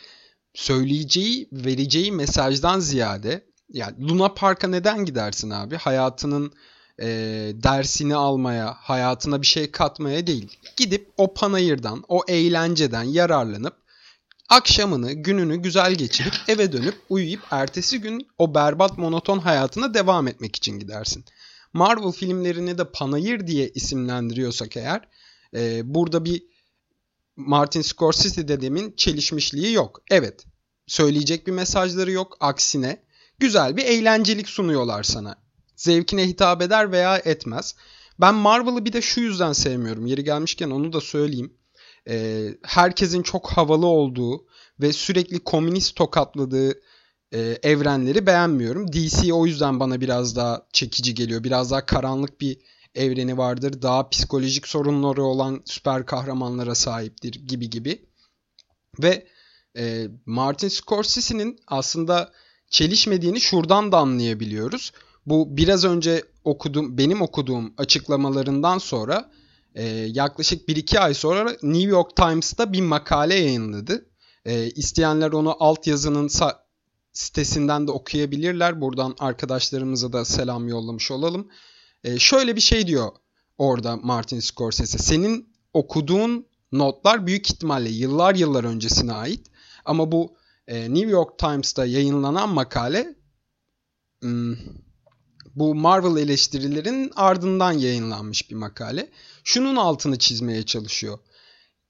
söyleyeceği, 0.53 1.49
vereceği 1.51 2.11
mesajdan 2.11 2.79
ziyade 2.79 3.45
yani 3.69 4.09
Luna 4.09 4.33
Park'a 4.33 4.67
neden 4.67 5.05
gidersin 5.05 5.49
abi? 5.49 5.75
Hayatının 5.75 6.53
e, 7.01 7.07
dersini 7.53 8.15
almaya, 8.15 8.73
hayatına 8.79 9.41
bir 9.41 9.47
şey 9.47 9.71
katmaya 9.71 10.27
değil. 10.27 10.57
Gidip 10.77 11.09
o 11.17 11.33
panayırdan, 11.33 12.03
o 12.07 12.23
eğlenceden 12.27 13.03
yararlanıp 13.03 13.75
akşamını, 14.49 15.13
gününü 15.13 15.57
güzel 15.57 15.95
geçirip 15.95 16.33
eve 16.47 16.71
dönüp 16.71 16.95
uyuyup 17.09 17.41
ertesi 17.51 18.01
gün 18.01 18.27
o 18.37 18.55
berbat 18.55 18.97
monoton 18.97 19.39
hayatına 19.39 19.93
devam 19.93 20.27
etmek 20.27 20.55
için 20.55 20.79
gidersin. 20.79 21.25
Marvel 21.73 22.11
filmlerini 22.11 22.77
de 22.77 22.91
panayır 22.91 23.47
diye 23.47 23.69
isimlendiriyorsak 23.69 24.77
eğer 24.77 25.01
e, 25.55 25.93
burada 25.93 26.25
bir 26.25 26.43
Martin 27.35 27.81
Scorsese 27.81 28.47
dedemin 28.47 28.93
çelişmişliği 28.97 29.73
yok. 29.73 30.01
Evet 30.11 30.45
söyleyecek 30.87 31.47
bir 31.47 31.51
mesajları 31.51 32.11
yok 32.11 32.37
aksine 32.39 33.03
güzel 33.39 33.77
bir 33.77 33.85
eğlencelik 33.85 34.49
sunuyorlar 34.49 35.03
sana. 35.03 35.40
Zevkine 35.81 36.27
hitap 36.27 36.61
eder 36.61 36.91
veya 36.91 37.17
etmez. 37.17 37.75
Ben 38.19 38.35
Marvel'ı 38.35 38.85
bir 38.85 38.93
de 38.93 39.01
şu 39.01 39.21
yüzden 39.21 39.53
sevmiyorum. 39.53 40.05
Yeri 40.05 40.23
gelmişken 40.23 40.69
onu 40.69 40.93
da 40.93 41.01
söyleyeyim. 41.01 41.53
Ee, 42.07 42.47
herkesin 42.63 43.23
çok 43.23 43.51
havalı 43.51 43.85
olduğu 43.85 44.45
ve 44.79 44.93
sürekli 44.93 45.39
komünist 45.39 45.95
tokatladığı 45.95 46.81
e, 47.33 47.39
evrenleri 47.63 48.25
beğenmiyorum. 48.25 48.93
DC 48.93 49.33
o 49.33 49.45
yüzden 49.45 49.79
bana 49.79 50.01
biraz 50.01 50.35
daha 50.35 50.67
çekici 50.73 51.13
geliyor. 51.13 51.43
Biraz 51.43 51.71
daha 51.71 51.85
karanlık 51.85 52.41
bir 52.41 52.57
evreni 52.95 53.37
vardır. 53.37 53.81
Daha 53.81 54.09
psikolojik 54.09 54.67
sorunları 54.67 55.23
olan 55.23 55.61
süper 55.65 56.05
kahramanlara 56.05 56.75
sahiptir 56.75 57.33
gibi 57.33 57.69
gibi. 57.69 58.05
Ve 59.03 59.27
e, 59.77 60.07
Martin 60.25 60.67
Scorsese'nin 60.67 61.59
aslında 61.67 62.31
çelişmediğini 62.69 63.41
şuradan 63.41 63.91
da 63.91 63.97
anlayabiliyoruz. 63.97 64.91
Bu 65.25 65.57
biraz 65.57 65.85
önce 65.85 66.23
okudum, 66.43 66.97
benim 66.97 67.21
okuduğum 67.21 67.73
açıklamalarından 67.77 68.77
sonra 68.77 69.31
e, 69.75 69.85
yaklaşık 69.89 70.69
1-2 70.69 70.99
ay 70.99 71.13
sonra 71.13 71.51
New 71.63 71.89
York 71.89 72.15
Times'ta 72.15 72.73
bir 72.73 72.81
makale 72.81 73.35
yayınladı. 73.35 74.05
E, 74.45 74.69
isteyenler 74.69 75.31
onu 75.31 75.63
altyazının 75.63 76.29
sitesinden 77.13 77.87
de 77.87 77.91
okuyabilirler. 77.91 78.81
Buradan 78.81 79.15
arkadaşlarımıza 79.19 80.13
da 80.13 80.25
selam 80.25 80.67
yollamış 80.67 81.11
olalım. 81.11 81.47
E, 82.03 82.19
şöyle 82.19 82.55
bir 82.55 82.61
şey 82.61 82.87
diyor 82.87 83.11
orada 83.57 83.97
Martin 83.97 84.39
Scorsese. 84.39 84.97
Senin 84.97 85.53
okuduğun 85.73 86.45
notlar 86.71 87.27
büyük 87.27 87.51
ihtimalle 87.51 87.89
yıllar 87.89 88.35
yıllar 88.35 88.63
öncesine 88.63 89.13
ait. 89.13 89.47
Ama 89.85 90.11
bu 90.11 90.35
e, 90.67 90.93
New 90.93 91.09
York 91.09 91.39
Times'ta 91.39 91.85
yayınlanan 91.85 92.49
makale 92.49 93.15
hmm, 94.21 94.55
bu 95.55 95.75
Marvel 95.75 96.21
eleştirilerin 96.21 97.11
ardından 97.15 97.71
yayınlanmış 97.71 98.49
bir 98.49 98.55
makale. 98.55 99.09
Şunun 99.43 99.75
altını 99.75 100.19
çizmeye 100.19 100.63
çalışıyor. 100.63 101.19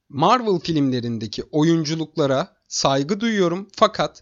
Marvel 0.09 0.59
filmlerindeki 0.59 1.43
oyunculuklara 1.43 2.55
saygı 2.67 3.19
duyuyorum 3.19 3.67
fakat 3.75 4.21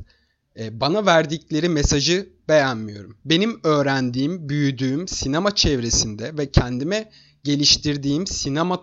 e, 0.60 0.80
bana 0.80 1.06
verdikleri 1.06 1.70
mesajı 1.70 2.30
beğenmiyorum. 2.50 3.18
Benim 3.26 3.60
öğrendiğim, 3.64 4.50
büyüdüğüm 4.50 5.08
sinema 5.08 5.56
çevresinde 5.56 6.38
ve 6.38 6.52
kendime 6.52 7.12
geliştirdiğim 7.44 8.28
sinema 8.28 8.82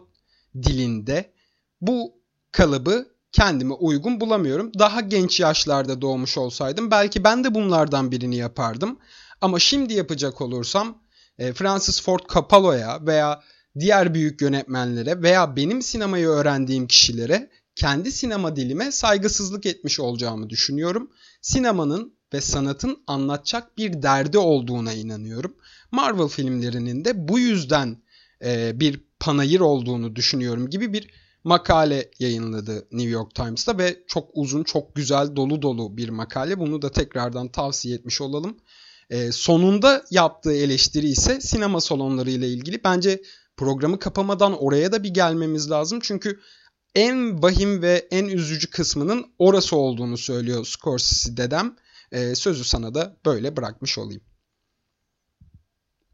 dilinde 0.62 1.32
bu 1.80 2.12
kalıbı 2.52 3.06
kendime 3.32 3.74
uygun 3.74 4.20
bulamıyorum. 4.20 4.70
Daha 4.78 5.00
genç 5.00 5.40
yaşlarda 5.40 6.00
doğmuş 6.02 6.38
olsaydım 6.38 6.90
belki 6.90 7.24
ben 7.24 7.44
de 7.44 7.54
bunlardan 7.54 8.12
birini 8.12 8.36
yapardım. 8.36 8.98
Ama 9.40 9.58
şimdi 9.58 9.94
yapacak 9.94 10.40
olursam 10.40 11.02
e, 11.38 11.52
Francis 11.52 12.02
Ford 12.02 12.20
Coppola'ya 12.28 13.06
veya 13.06 13.42
diğer 13.78 14.14
büyük 14.14 14.40
yönetmenlere 14.40 15.22
veya 15.22 15.56
benim 15.56 15.82
sinemayı 15.82 16.26
öğrendiğim 16.26 16.86
kişilere 16.86 17.50
kendi 17.74 18.12
sinema 18.12 18.56
dilime 18.56 18.92
saygısızlık 18.92 19.66
etmiş 19.66 20.00
olacağımı 20.00 20.50
düşünüyorum. 20.50 21.10
Sinemanın 21.42 22.16
ve 22.32 22.40
sanatın 22.40 23.02
anlatacak 23.06 23.78
bir 23.78 24.02
derdi 24.02 24.38
olduğuna 24.38 24.92
inanıyorum. 24.92 25.56
Marvel 25.92 26.28
filmlerinin 26.28 27.04
de 27.04 27.28
bu 27.28 27.38
yüzden 27.38 28.02
e, 28.44 28.80
bir 28.80 29.00
panayır 29.20 29.60
olduğunu 29.60 30.16
düşünüyorum 30.16 30.70
gibi 30.70 30.92
bir 30.92 31.10
makale 31.44 32.10
yayınladı 32.18 32.86
New 32.92 33.10
York 33.10 33.34
Times'ta 33.34 33.78
ve 33.78 33.96
çok 34.06 34.30
uzun, 34.34 34.64
çok 34.64 34.94
güzel, 34.94 35.36
dolu 35.36 35.62
dolu 35.62 35.96
bir 35.96 36.08
makale. 36.08 36.58
Bunu 36.58 36.82
da 36.82 36.92
tekrardan 36.92 37.48
tavsiye 37.48 37.94
etmiş 37.94 38.20
olalım. 38.20 38.56
E, 39.10 39.32
sonunda 39.32 40.04
yaptığı 40.10 40.52
eleştiri 40.52 41.06
ise 41.06 41.40
sinema 41.40 41.80
salonları 41.80 42.30
ile 42.30 42.48
ilgili. 42.48 42.84
Bence 42.84 43.22
programı 43.56 43.98
kapamadan 43.98 44.62
oraya 44.62 44.92
da 44.92 45.02
bir 45.02 45.14
gelmemiz 45.14 45.70
lazım. 45.70 46.00
Çünkü 46.02 46.40
en 46.94 47.42
vahim 47.42 47.82
ve 47.82 48.08
en 48.10 48.24
üzücü 48.24 48.70
kısmının 48.70 49.26
orası 49.38 49.76
olduğunu 49.76 50.18
söylüyor 50.18 50.66
Scorsese 50.66 51.36
dedem. 51.36 51.76
E, 52.12 52.34
sözü 52.34 52.64
sana 52.64 52.94
da 52.94 53.16
böyle 53.26 53.56
bırakmış 53.56 53.98
olayım. 53.98 54.22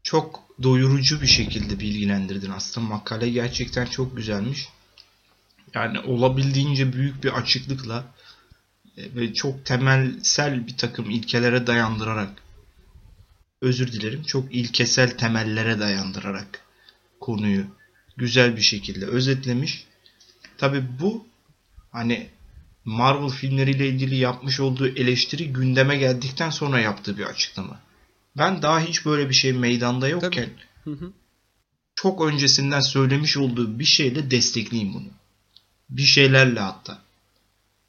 Çok 0.03 0.43
doyurucu 0.63 1.21
bir 1.21 1.27
şekilde 1.27 1.79
bilgilendirdin 1.79 2.49
aslında. 2.49 2.87
Makale 2.87 3.29
gerçekten 3.29 3.85
çok 3.85 4.17
güzelmiş. 4.17 4.69
Yani 5.73 5.99
olabildiğince 5.99 6.93
büyük 6.93 7.23
bir 7.23 7.31
açıklıkla 7.31 8.05
e, 8.97 9.15
ve 9.15 9.33
çok 9.33 9.65
temelsel 9.65 10.67
bir 10.67 10.77
takım 10.77 11.09
ilkelere 11.09 11.67
dayandırarak 11.67 12.42
özür 13.63 13.91
dilerim 13.91 14.23
çok 14.23 14.55
ilkesel 14.55 15.17
temellere 15.17 15.79
dayandırarak 15.79 16.61
konuyu 17.19 17.65
güzel 18.17 18.55
bir 18.55 18.61
şekilde 18.61 19.05
özetlemiş. 19.05 19.85
Tabi 20.57 20.83
bu 20.99 21.25
hani 21.91 22.29
Marvel 22.85 23.29
filmleriyle 23.29 23.87
ilgili 23.87 24.15
yapmış 24.15 24.59
olduğu 24.59 24.87
eleştiri 24.87 25.53
gündeme 25.53 25.97
geldikten 25.97 26.49
sonra 26.49 26.79
yaptığı 26.79 27.17
bir 27.17 27.23
açıklama. 27.23 27.79
Ben 28.37 28.61
daha 28.61 28.79
hiç 28.79 29.05
böyle 29.05 29.29
bir 29.29 29.33
şey 29.33 29.53
meydanda 29.53 30.07
yokken 30.07 30.49
hı 30.83 30.91
hı. 30.91 31.11
çok 31.95 32.21
öncesinden 32.21 32.79
söylemiş 32.79 33.37
olduğu 33.37 33.79
bir 33.79 33.85
şeyle 33.85 34.31
destekleyeyim 34.31 34.93
bunu. 34.93 35.07
Bir 35.89 36.05
şeylerle 36.05 36.59
hatta. 36.59 37.01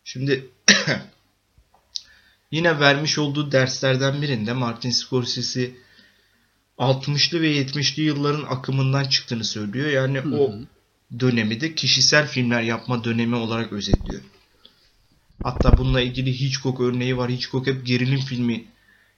Şimdi 0.05 0.51
yine 2.55 2.81
vermiş 2.81 3.19
olduğu 3.19 3.53
derslerden 3.53 4.23
birinde 4.23 4.53
Martin 4.53 4.91
Scorsese 4.91 5.71
60'lı 6.79 7.41
ve 7.43 7.63
70'li 7.63 8.03
yılların 8.03 8.43
akımından 8.43 9.05
çıktığını 9.05 9.45
söylüyor. 9.45 9.89
Yani 9.89 10.19
hı 10.19 10.29
hı. 10.29 10.37
o 10.37 10.55
dönemi 11.21 11.61
de 11.61 11.75
kişisel 11.75 12.27
filmler 12.27 12.63
yapma 12.63 13.05
dönemi 13.05 13.37
olarak 13.37 13.73
özetliyor. 13.73 14.23
Hatta 15.43 15.79
bununla 15.79 16.01
ilgili 16.01 16.41
Hitchcock 16.41 16.81
örneği 16.81 17.17
var. 17.17 17.31
Hitchcock 17.31 17.67
hep 17.67 17.87
gerilim 17.87 18.21
filmi 18.21 18.65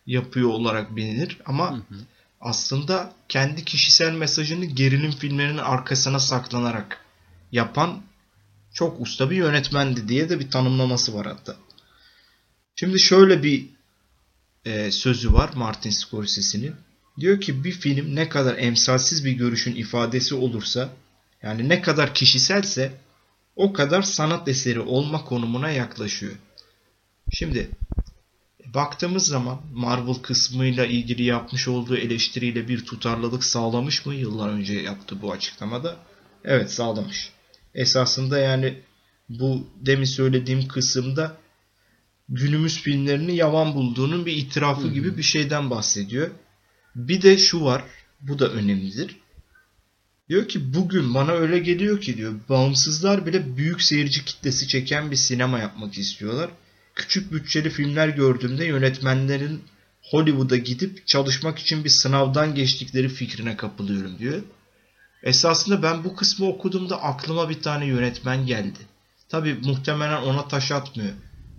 yapıyor 0.06 0.48
olarak 0.48 0.96
bilinir 0.96 1.38
ama 1.46 1.70
hı 1.70 1.76
hı. 1.76 1.98
aslında 2.40 3.12
kendi 3.28 3.64
kişisel 3.64 4.12
mesajını 4.12 4.64
gerilim 4.64 5.10
filmlerinin 5.10 5.58
arkasına 5.58 6.18
saklanarak 6.18 7.04
yapan 7.52 8.02
çok 8.74 9.00
usta 9.00 9.30
bir 9.30 9.36
yönetmendi 9.36 10.08
diye 10.08 10.28
de 10.28 10.40
bir 10.40 10.50
tanımlaması 10.50 11.14
var 11.14 11.26
hatta. 11.26 11.56
Şimdi 12.76 13.00
şöyle 13.00 13.42
bir 13.42 13.66
e, 14.64 14.90
sözü 14.90 15.32
var 15.32 15.50
Martin 15.54 15.90
Scorsese'nin. 15.90 16.74
Diyor 17.20 17.40
ki 17.40 17.64
bir 17.64 17.72
film 17.72 18.14
ne 18.14 18.28
kadar 18.28 18.58
emsalsiz 18.58 19.24
bir 19.24 19.32
görüşün 19.32 19.74
ifadesi 19.74 20.34
olursa 20.34 20.88
yani 21.42 21.68
ne 21.68 21.82
kadar 21.82 22.14
kişiselse 22.14 22.92
o 23.56 23.72
kadar 23.72 24.02
sanat 24.02 24.48
eseri 24.48 24.80
olma 24.80 25.24
konumuna 25.24 25.70
yaklaşıyor. 25.70 26.32
Şimdi 27.32 27.70
baktığımız 28.74 29.26
zaman 29.26 29.60
Marvel 29.72 30.14
kısmıyla 30.14 30.86
ilgili 30.86 31.22
yapmış 31.22 31.68
olduğu 31.68 31.96
eleştiriyle 31.96 32.68
bir 32.68 32.84
tutarlılık 32.84 33.44
sağlamış 33.44 34.06
mı 34.06 34.14
yıllar 34.14 34.48
önce 34.48 34.74
yaptı 34.74 35.22
bu 35.22 35.32
açıklamada? 35.32 35.96
Evet 36.44 36.72
sağlamış. 36.72 37.30
Esasında 37.74 38.38
yani 38.38 38.80
bu 39.28 39.66
demin 39.80 40.04
söylediğim 40.04 40.68
kısımda 40.68 41.36
günümüz 42.28 42.80
filmlerini 42.80 43.36
yavan 43.36 43.74
bulduğunun 43.74 44.26
bir 44.26 44.36
itirafı 44.36 44.88
gibi 44.88 45.16
bir 45.16 45.22
şeyden 45.22 45.70
bahsediyor. 45.70 46.30
Bir 46.94 47.22
de 47.22 47.38
şu 47.38 47.64
var, 47.64 47.84
bu 48.20 48.38
da 48.38 48.48
önemlidir. 48.48 49.16
Diyor 50.28 50.48
ki 50.48 50.74
bugün 50.74 51.14
bana 51.14 51.32
öyle 51.32 51.58
geliyor 51.58 52.00
ki 52.00 52.16
diyor 52.16 52.34
bağımsızlar 52.48 53.26
bile 53.26 53.56
büyük 53.56 53.82
seyirci 53.82 54.24
kitlesi 54.24 54.68
çeken 54.68 55.10
bir 55.10 55.16
sinema 55.16 55.58
yapmak 55.58 55.98
istiyorlar. 55.98 56.50
Küçük 56.94 57.32
bütçeli 57.32 57.70
filmler 57.70 58.08
gördüğümde 58.08 58.64
yönetmenlerin 58.64 59.62
Hollywood'a 60.02 60.56
gidip 60.56 61.06
çalışmak 61.06 61.58
için 61.58 61.84
bir 61.84 61.88
sınavdan 61.88 62.54
geçtikleri 62.54 63.08
fikrine 63.08 63.56
kapılıyorum 63.56 64.18
diyor. 64.18 64.42
Esasında 65.22 65.82
ben 65.82 66.04
bu 66.04 66.16
kısmı 66.16 66.46
okuduğumda 66.46 67.02
aklıma 67.02 67.50
bir 67.50 67.62
tane 67.62 67.86
yönetmen 67.86 68.46
geldi. 68.46 68.78
Tabi 69.28 69.54
muhtemelen 69.54 70.22
ona 70.22 70.48
taş 70.48 70.72
atmıyor. 70.72 71.12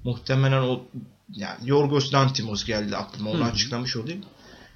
Muhtemelen 0.07 0.61
o 0.61 0.85
yani 1.33 1.69
Yorgos 1.69 2.13
Lantimos 2.13 2.65
geldi 2.65 2.97
aklıma 2.97 3.29
onu 3.29 3.39
Hı-hı. 3.39 3.51
açıklamış 3.51 3.95
olayım. 3.95 4.25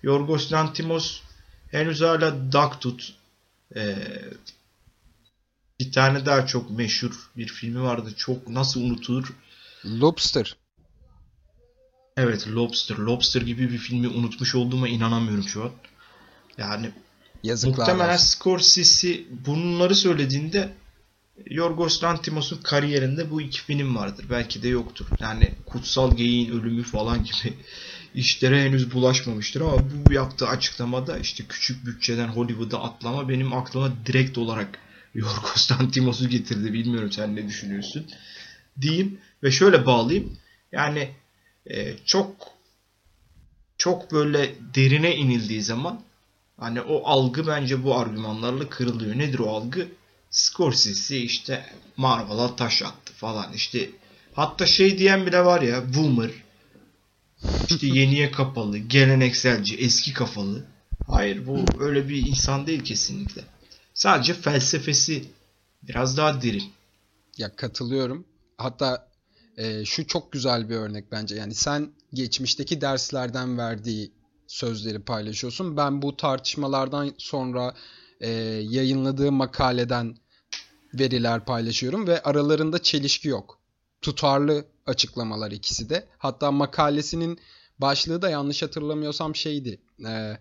Yorgos 0.03 0.51
Lantimos 0.51 1.21
henüz 1.67 2.01
hala 2.01 2.51
Dogtooth 2.51 3.03
ee, 3.75 3.95
bir 5.79 5.91
tane 5.91 6.25
daha 6.25 6.45
çok 6.45 6.71
meşhur 6.71 7.29
bir 7.37 7.47
filmi 7.47 7.81
vardı. 7.81 8.13
Çok 8.17 8.47
nasıl 8.47 8.81
unutulur? 8.81 9.33
Lobster. 9.85 10.55
Evet 12.17 12.47
Lobster. 12.47 12.97
Lobster 12.97 13.41
gibi 13.41 13.71
bir 13.71 13.77
filmi 13.77 14.07
unutmuş 14.07 14.55
olduğuma 14.55 14.87
inanamıyorum 14.87 15.43
şu 15.43 15.63
an. 15.63 15.71
Yani 16.57 16.91
Yazıklar 17.43 17.77
muhtemelen 17.77 18.13
olsun. 18.13 18.25
Scorsese 18.25 19.19
bunları 19.45 19.95
söylediğinde 19.95 20.73
Yorgos 21.49 22.03
Lanthimos'un 22.03 22.61
kariyerinde 22.61 23.31
bu 23.31 23.41
iki 23.41 23.61
film 23.61 23.95
vardır. 23.95 24.25
Belki 24.29 24.63
de 24.63 24.67
yoktur. 24.67 25.05
Yani 25.19 25.53
Kutsal 25.65 26.17
Geyiğin 26.17 26.51
Ölümü 26.51 26.83
falan 26.83 27.23
gibi 27.23 27.53
işlere 28.15 28.63
henüz 28.63 28.93
bulaşmamıştır 28.93 29.61
ama 29.61 29.77
bu 30.07 30.13
yaptığı 30.13 30.47
açıklamada 30.47 31.17
işte 31.17 31.43
küçük 31.49 31.85
bütçeden 31.85 32.27
Hollywood'a 32.27 32.83
atlama 32.83 33.29
benim 33.29 33.53
aklıma 33.53 33.93
direkt 34.05 34.37
olarak 34.37 34.79
Yorgos 35.13 35.71
Lanthimos'u 35.71 36.29
getirdi. 36.29 36.73
Bilmiyorum 36.73 37.11
sen 37.11 37.35
ne 37.35 37.47
düşünüyorsun. 37.47 38.05
Diyeyim 38.81 39.19
ve 39.43 39.51
şöyle 39.51 39.85
bağlayayım. 39.85 40.37
Yani 40.71 41.09
e, 41.65 41.97
çok 42.05 42.35
çok 43.77 44.11
böyle 44.11 44.55
derine 44.75 45.15
inildiği 45.15 45.61
zaman 45.61 46.01
hani 46.57 46.81
o 46.81 47.05
algı 47.05 47.47
bence 47.47 47.83
bu 47.83 47.97
argümanlarla 47.97 48.69
kırılıyor. 48.69 49.17
Nedir 49.17 49.39
o 49.39 49.49
algı? 49.49 49.87
Scorsese 50.31 51.17
işte 51.17 51.65
Marvel'a 51.97 52.55
taş 52.55 52.81
attı 52.81 53.13
falan 53.13 53.53
işte 53.53 53.89
hatta 54.33 54.65
şey 54.65 54.97
diyen 54.97 55.25
bile 55.25 55.45
var 55.45 55.61
ya 55.61 55.93
boomer 55.93 56.31
işte 57.69 57.87
yeniye 57.97 58.31
kapalı, 58.31 58.77
gelenekselci, 58.77 59.77
eski 59.77 60.13
kafalı. 60.13 60.65
Hayır 61.07 61.47
bu 61.47 61.65
öyle 61.79 62.09
bir 62.09 62.27
insan 62.27 62.67
değil 62.67 62.83
kesinlikle. 62.83 63.41
Sadece 63.93 64.33
felsefesi 64.33 65.25
biraz 65.83 66.17
daha 66.17 66.41
derin. 66.41 66.63
Ya 67.37 67.55
katılıyorum. 67.55 68.25
Hatta 68.57 69.07
e, 69.57 69.85
şu 69.85 70.07
çok 70.07 70.31
güzel 70.31 70.69
bir 70.69 70.75
örnek 70.75 71.11
bence. 71.11 71.35
Yani 71.35 71.55
sen 71.55 71.91
geçmişteki 72.13 72.81
derslerden 72.81 73.57
verdiği 73.57 74.11
sözleri 74.47 74.99
paylaşıyorsun. 74.99 75.77
Ben 75.77 76.01
bu 76.01 76.17
tartışmalardan 76.17 77.13
sonra 77.17 77.75
e, 78.21 78.29
yayınladığı 78.69 79.31
makaleden 79.31 80.15
veriler 80.93 81.45
paylaşıyorum 81.45 82.07
ve 82.07 82.23
aralarında 82.23 82.81
çelişki 82.81 83.27
yok. 83.27 83.59
Tutarlı 84.01 84.65
açıklamalar 84.85 85.51
ikisi 85.51 85.89
de. 85.89 86.07
Hatta 86.17 86.51
makalesinin 86.51 87.39
başlığı 87.79 88.21
da 88.21 88.29
yanlış 88.29 88.63
hatırlamıyorsam 88.63 89.35
şeydi. 89.35 89.81
E, 90.07 90.37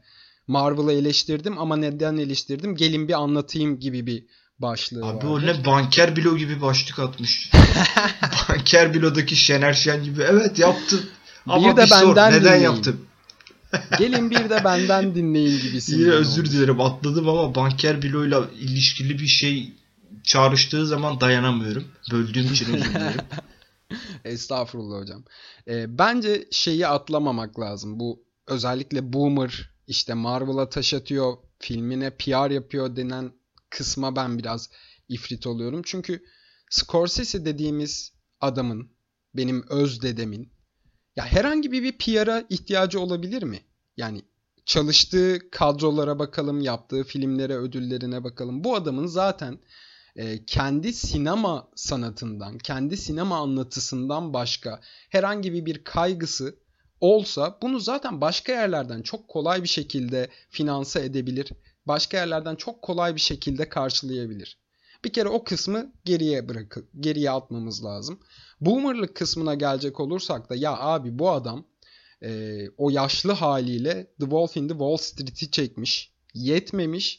Marvel'ı 0.46 0.92
eleştirdim 0.92 1.58
ama 1.58 1.76
neden 1.76 2.16
eleştirdim? 2.16 2.76
Gelin 2.76 3.08
bir 3.08 3.12
anlatayım 3.12 3.80
gibi 3.80 4.06
bir 4.06 4.24
başlığı 4.58 5.06
Abi 5.06 5.16
vardı. 5.16 5.26
o 5.28 5.40
ne 5.40 5.64
banker 5.64 6.16
bilo 6.16 6.36
gibi 6.36 6.62
başlık 6.62 6.98
atmış. 6.98 7.50
banker 8.48 8.94
bilodaki 8.94 9.36
Şener 9.36 9.72
Şen 9.72 10.04
gibi. 10.04 10.22
Evet 10.22 10.58
yaptım. 10.58 11.00
Ama 11.46 11.70
bir 11.72 11.76
de 11.76 11.86
bir 11.86 11.90
benden 11.90 12.00
sor, 12.00 12.16
neden 12.16 12.40
dinleyin. 12.40 12.62
yaptım? 12.62 13.06
Gelin 13.98 14.30
bir 14.30 14.50
de 14.50 14.64
benden 14.64 15.14
dinleyin 15.14 15.60
gibisi. 15.60 15.94
Yine 15.94 16.10
özür 16.10 16.42
olmuş. 16.42 16.52
dilerim 16.52 16.80
atladım 16.80 17.28
ama 17.28 17.54
banker 17.54 18.02
biloyla 18.02 18.48
ilişkili 18.60 19.18
bir 19.18 19.26
şey 19.26 19.72
çağrıştığı 20.24 20.86
zaman 20.86 21.20
dayanamıyorum. 21.20 21.84
Böldüğüm 22.12 22.52
için 22.52 22.74
özür 22.74 22.90
dilerim. 22.90 23.20
Estağfurullah 24.24 25.00
hocam. 25.00 25.24
E, 25.68 25.98
bence 25.98 26.48
şeyi 26.50 26.86
atlamamak 26.86 27.60
lazım. 27.60 28.00
Bu 28.00 28.24
özellikle 28.46 29.12
boomer 29.12 29.70
işte 29.86 30.14
Marvel'a 30.14 30.68
taş 30.68 30.94
atıyor, 30.94 31.36
filmine 31.58 32.10
PR 32.10 32.50
yapıyor 32.50 32.96
denen 32.96 33.32
kısma 33.70 34.16
ben 34.16 34.38
biraz 34.38 34.70
ifrit 35.08 35.46
oluyorum. 35.46 35.82
Çünkü 35.84 36.24
Scorsese 36.70 37.44
dediğimiz 37.44 38.12
adamın, 38.40 38.90
benim 39.34 39.64
öz 39.68 40.02
dedemin 40.02 40.52
ya 41.20 41.26
herhangi 41.26 41.72
bir 41.72 41.82
bir 41.82 41.98
PR'a 41.98 42.44
ihtiyacı 42.48 43.00
olabilir 43.00 43.42
mi? 43.42 43.60
Yani 43.96 44.22
çalıştığı 44.66 45.50
kadrolara 45.50 46.18
bakalım, 46.18 46.60
yaptığı 46.60 47.04
filmlere, 47.04 47.56
ödüllerine 47.56 48.24
bakalım. 48.24 48.64
Bu 48.64 48.74
adamın 48.74 49.06
zaten 49.06 49.58
e, 50.16 50.44
kendi 50.44 50.92
sinema 50.92 51.68
sanatından, 51.74 52.58
kendi 52.58 52.96
sinema 52.96 53.38
anlatısından 53.38 54.32
başka 54.34 54.80
herhangi 55.10 55.52
bir, 55.52 55.66
bir 55.66 55.84
kaygısı 55.84 56.56
olsa 57.00 57.58
bunu 57.62 57.80
zaten 57.80 58.20
başka 58.20 58.52
yerlerden 58.52 59.02
çok 59.02 59.28
kolay 59.28 59.62
bir 59.62 59.68
şekilde 59.68 60.28
finanse 60.50 61.00
edebilir. 61.00 61.52
Başka 61.86 62.16
yerlerden 62.16 62.56
çok 62.56 62.82
kolay 62.82 63.14
bir 63.14 63.20
şekilde 63.20 63.68
karşılayabilir. 63.68 64.58
Bir 65.04 65.12
kere 65.12 65.28
o 65.28 65.44
kısmı 65.44 65.92
geriye 66.04 66.48
bırakıp 66.48 66.88
geriye 67.00 67.30
atmamız 67.30 67.84
lazım. 67.84 68.20
Boomerlık 68.60 69.14
kısmına 69.14 69.54
gelecek 69.54 70.00
olursak 70.00 70.50
da 70.50 70.54
ya 70.54 70.78
abi 70.78 71.18
bu 71.18 71.30
adam 71.30 71.64
e, 72.22 72.60
o 72.76 72.90
yaşlı 72.90 73.32
haliyle 73.32 73.94
The 74.04 74.24
Wolf 74.24 74.56
in 74.56 74.68
the 74.68 74.74
Wall 74.74 74.96
Street'i 74.96 75.50
çekmiş. 75.50 76.12
Yetmemiş. 76.34 77.18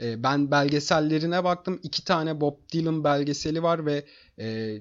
E, 0.00 0.22
ben 0.22 0.50
belgesellerine 0.50 1.44
baktım. 1.44 1.80
iki 1.82 2.04
tane 2.04 2.40
Bob 2.40 2.54
Dylan 2.72 3.04
belgeseli 3.04 3.62
var 3.62 3.86
ve 3.86 4.04
e, 4.38 4.76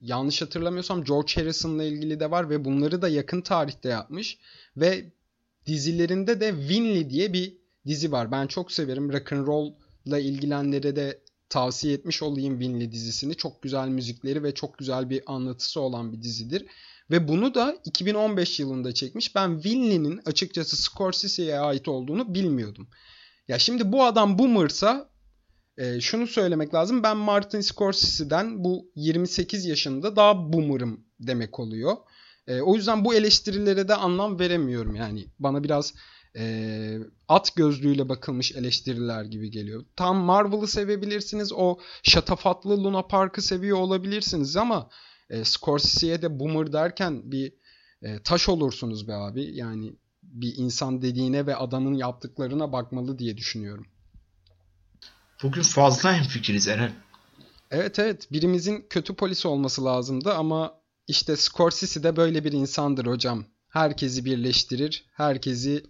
yanlış 0.00 0.42
hatırlamıyorsam 0.42 1.04
George 1.04 1.32
Harrison'la 1.34 1.84
ilgili 1.84 2.20
de 2.20 2.30
var 2.30 2.50
ve 2.50 2.64
bunları 2.64 3.02
da 3.02 3.08
yakın 3.08 3.40
tarihte 3.40 3.88
yapmış. 3.88 4.38
Ve 4.76 5.12
dizilerinde 5.66 6.40
de 6.40 6.50
Winley 6.50 7.10
diye 7.10 7.32
bir 7.32 7.56
dizi 7.86 8.12
var. 8.12 8.32
Ben 8.32 8.46
çok 8.46 8.72
severim. 8.72 9.12
Rock 9.12 9.32
and 9.32 9.46
Roll'la 9.46 10.18
ilgilenlere 10.18 10.96
de 10.96 11.23
tavsiye 11.54 11.94
etmiş 11.94 12.22
olayım 12.22 12.60
Winley 12.60 12.92
dizisini. 12.92 13.34
Çok 13.34 13.62
güzel 13.62 13.88
müzikleri 13.88 14.42
ve 14.42 14.54
çok 14.54 14.78
güzel 14.78 15.10
bir 15.10 15.22
anlatısı 15.26 15.80
olan 15.80 16.12
bir 16.12 16.22
dizidir. 16.22 16.66
Ve 17.10 17.28
bunu 17.28 17.54
da 17.54 17.76
2015 17.84 18.60
yılında 18.60 18.94
çekmiş. 18.94 19.34
Ben 19.34 19.54
Winley'nin 19.54 20.20
açıkçası 20.26 20.76
Scorsese'ye 20.76 21.58
ait 21.58 21.88
olduğunu 21.88 22.34
bilmiyordum. 22.34 22.88
Ya 23.48 23.58
şimdi 23.58 23.92
bu 23.92 24.04
adam 24.04 24.38
boomer'sa 24.38 25.10
e, 25.78 26.00
şunu 26.00 26.26
söylemek 26.26 26.74
lazım. 26.74 27.02
Ben 27.02 27.16
Martin 27.16 27.60
Scorsese'den 27.60 28.64
bu 28.64 28.90
28 28.94 29.66
yaşında 29.66 30.16
daha 30.16 30.52
boomer'ım 30.52 31.04
demek 31.20 31.60
oluyor. 31.60 31.96
E, 32.46 32.60
o 32.60 32.74
yüzden 32.74 33.04
bu 33.04 33.14
eleştirilere 33.14 33.88
de 33.88 33.94
anlam 33.94 34.38
veremiyorum. 34.38 34.94
Yani 34.94 35.26
bana 35.38 35.64
biraz 35.64 35.94
e, 36.36 36.98
at 37.28 37.56
gözlüğüyle 37.56 38.08
bakılmış 38.08 38.52
eleştiriler 38.52 39.24
gibi 39.24 39.50
geliyor. 39.50 39.84
Tam 39.96 40.16
Marvel'ı 40.16 40.68
sevebilirsiniz. 40.68 41.52
O 41.52 41.78
şatafatlı 42.02 42.84
Luna 42.84 43.02
Park'ı 43.02 43.42
seviyor 43.42 43.78
olabilirsiniz 43.78 44.56
ama 44.56 44.88
e, 45.30 45.44
Scorsese'ye 45.44 46.22
de 46.22 46.38
boomer 46.38 46.72
derken 46.72 47.32
bir 47.32 47.52
e, 48.02 48.18
taş 48.18 48.48
olursunuz 48.48 49.08
be 49.08 49.14
abi. 49.14 49.56
Yani 49.56 49.96
bir 50.22 50.54
insan 50.56 51.02
dediğine 51.02 51.46
ve 51.46 51.56
adamın 51.56 51.94
yaptıklarına 51.94 52.72
bakmalı 52.72 53.18
diye 53.18 53.36
düşünüyorum. 53.36 53.86
Bugün 55.42 55.62
fazla 55.62 56.16
hemfikiriz 56.16 56.68
Eren. 56.68 56.92
Evet 57.70 57.98
evet 57.98 58.32
birimizin 58.32 58.86
kötü 58.90 59.14
polis 59.14 59.46
olması 59.46 59.84
lazımdı 59.84 60.34
ama 60.34 60.74
işte 61.06 61.36
Scorsese 61.36 62.02
de 62.02 62.16
böyle 62.16 62.44
bir 62.44 62.52
insandır 62.52 63.06
hocam. 63.06 63.44
Herkesi 63.68 64.24
birleştirir, 64.24 65.06
herkesi 65.12 65.84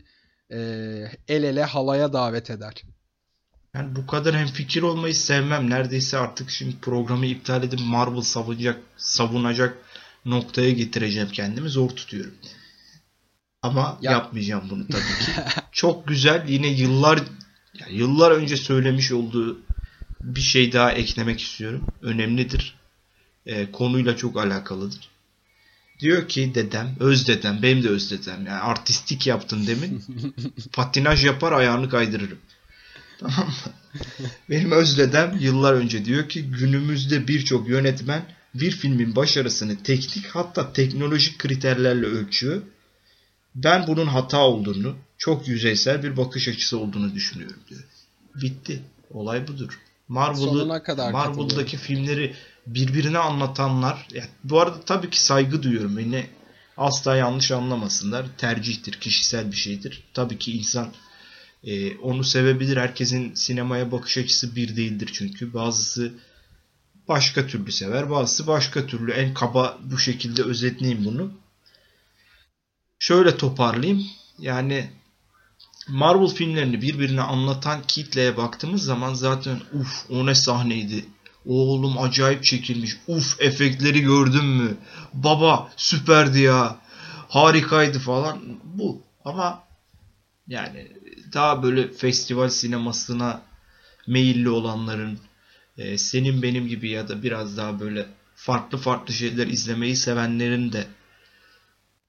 e, 0.50 0.58
el 1.28 1.42
ele 1.42 1.64
halaya 1.64 2.12
davet 2.12 2.50
eder. 2.50 2.82
Yani 3.74 3.96
bu 3.96 4.06
kadar 4.06 4.36
hem 4.36 4.46
fikir 4.46 4.82
olmayı 4.82 5.14
sevmem. 5.14 5.70
Neredeyse 5.70 6.18
artık 6.18 6.50
şimdi 6.50 6.76
programı 6.82 7.26
iptal 7.26 7.62
edip 7.62 7.80
Marvel 7.80 8.20
savunacak, 8.20 8.80
savunacak 8.96 9.78
noktaya 10.24 10.70
getireceğim 10.70 11.28
kendimi. 11.32 11.68
Zor 11.68 11.90
tutuyorum. 11.90 12.34
Ama 13.62 13.98
ya. 14.02 14.12
yapmayacağım 14.12 14.70
bunu 14.70 14.86
tabii 14.88 15.24
ki. 15.24 15.32
Çok 15.72 16.08
güzel. 16.08 16.48
Yine 16.48 16.68
yıllar 16.68 17.22
yani 17.80 17.94
yıllar 17.94 18.30
önce 18.30 18.56
söylemiş 18.56 19.12
olduğu 19.12 19.58
bir 20.20 20.40
şey 20.40 20.72
daha 20.72 20.92
eklemek 20.92 21.40
istiyorum. 21.40 21.86
Önemlidir. 22.02 22.76
E, 23.46 23.70
konuyla 23.70 24.16
çok 24.16 24.36
alakalıdır. 24.36 25.13
Diyor 26.00 26.28
ki 26.28 26.52
dedem, 26.54 26.96
öz 27.00 27.28
dedem, 27.28 27.62
benim 27.62 27.84
de 27.84 27.88
öz 27.88 28.10
dedem. 28.10 28.46
Yani 28.46 28.60
artistik 28.60 29.26
yaptın 29.26 29.66
demin. 29.66 30.04
Patinaj 30.72 31.24
yapar 31.24 31.52
ayağını 31.52 31.88
kaydırırım. 31.88 32.38
Tamam 33.20 33.46
mı? 33.46 33.72
Benim 34.50 34.72
öz 34.72 34.98
dedem 34.98 35.36
yıllar 35.40 35.72
önce 35.72 36.04
diyor 36.04 36.28
ki 36.28 36.42
günümüzde 36.50 37.28
birçok 37.28 37.68
yönetmen 37.68 38.24
bir 38.54 38.70
filmin 38.70 39.16
başarısını 39.16 39.82
teknik 39.82 40.26
hatta 40.26 40.72
teknolojik 40.72 41.38
kriterlerle 41.38 42.06
ölçüyor. 42.06 42.62
Ben 43.54 43.86
bunun 43.86 44.06
hata 44.06 44.38
olduğunu, 44.38 44.96
çok 45.18 45.48
yüzeysel 45.48 46.02
bir 46.02 46.16
bakış 46.16 46.48
açısı 46.48 46.78
olduğunu 46.78 47.14
düşünüyorum 47.14 47.60
diyor. 47.68 47.84
Bitti. 48.34 48.82
Olay 49.10 49.48
budur. 49.48 49.78
Marvel'ı 50.08 50.66
Marvel'daki 51.12 51.76
filmleri 51.76 52.34
birbirine 52.66 53.18
anlatanlar 53.18 54.06
yani 54.12 54.28
bu 54.44 54.60
arada 54.60 54.80
tabii 54.80 55.10
ki 55.10 55.22
saygı 55.22 55.62
duyuyorum. 55.62 55.96
Beni 55.96 56.26
asla 56.76 57.16
yanlış 57.16 57.50
anlamasınlar. 57.50 58.26
Tercihtir, 58.38 58.92
kişisel 58.92 59.50
bir 59.50 59.56
şeydir. 59.56 60.02
Tabii 60.14 60.38
ki 60.38 60.52
insan 60.52 60.92
e, 61.64 61.96
onu 61.96 62.24
sevebilir. 62.24 62.76
Herkesin 62.76 63.34
sinemaya 63.34 63.92
bakış 63.92 64.18
açısı 64.18 64.56
bir 64.56 64.76
değildir 64.76 65.10
çünkü. 65.12 65.54
Bazısı 65.54 66.12
başka 67.08 67.46
türlü 67.46 67.72
sever, 67.72 68.10
bazısı 68.10 68.46
başka 68.46 68.86
türlü. 68.86 69.12
En 69.12 69.34
kaba 69.34 69.78
bu 69.82 69.98
şekilde 69.98 70.42
özetleyeyim 70.42 71.04
bunu. 71.04 71.32
Şöyle 72.98 73.36
toparlayayım. 73.36 74.06
Yani 74.38 74.90
Marvel 75.88 76.28
filmlerini 76.28 76.82
birbirine 76.82 77.20
anlatan 77.20 77.82
kitleye 77.88 78.36
baktığımız 78.36 78.84
zaman 78.84 79.14
zaten 79.14 79.60
uf 79.72 80.10
o 80.10 80.26
ne 80.26 80.34
sahneydi. 80.34 81.04
Oğlum 81.46 81.98
acayip 81.98 82.44
çekilmiş. 82.44 82.96
Uf 83.06 83.40
efektleri 83.40 84.00
gördün 84.00 84.44
mü? 84.44 84.76
Baba 85.12 85.72
süperdi 85.76 86.40
ya. 86.40 86.78
Harikaydı 87.28 87.98
falan. 87.98 88.40
Bu. 88.64 89.02
Ama 89.24 89.62
yani 90.48 90.92
daha 91.32 91.62
böyle 91.62 91.92
festival 91.92 92.48
sinemasına 92.48 93.42
meyilli 94.06 94.48
olanların 94.48 95.18
e, 95.78 95.98
senin 95.98 96.42
benim 96.42 96.68
gibi 96.68 96.90
ya 96.90 97.08
da 97.08 97.22
biraz 97.22 97.56
daha 97.56 97.80
böyle 97.80 98.06
farklı 98.34 98.78
farklı 98.78 99.14
şeyler 99.14 99.46
izlemeyi 99.46 99.96
sevenlerin 99.96 100.72
de 100.72 100.86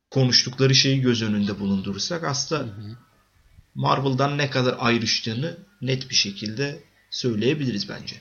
konuştukları 0.10 0.76
şeyi 0.76 1.02
göz 1.02 1.22
önünde 1.22 1.60
bulundurursak 1.60 2.24
aslında 2.24 2.66
Marvel'dan 3.76 4.38
ne 4.38 4.50
kadar 4.50 4.76
ayrıştığını 4.80 5.58
net 5.82 6.10
bir 6.10 6.16
şekilde 6.16 6.84
söyleyebiliriz 7.10 7.90
bence. 7.90 8.16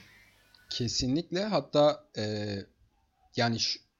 Kesinlikle 0.69 1.43
hatta 1.43 2.05
e, 2.17 2.55
yani 3.35 3.57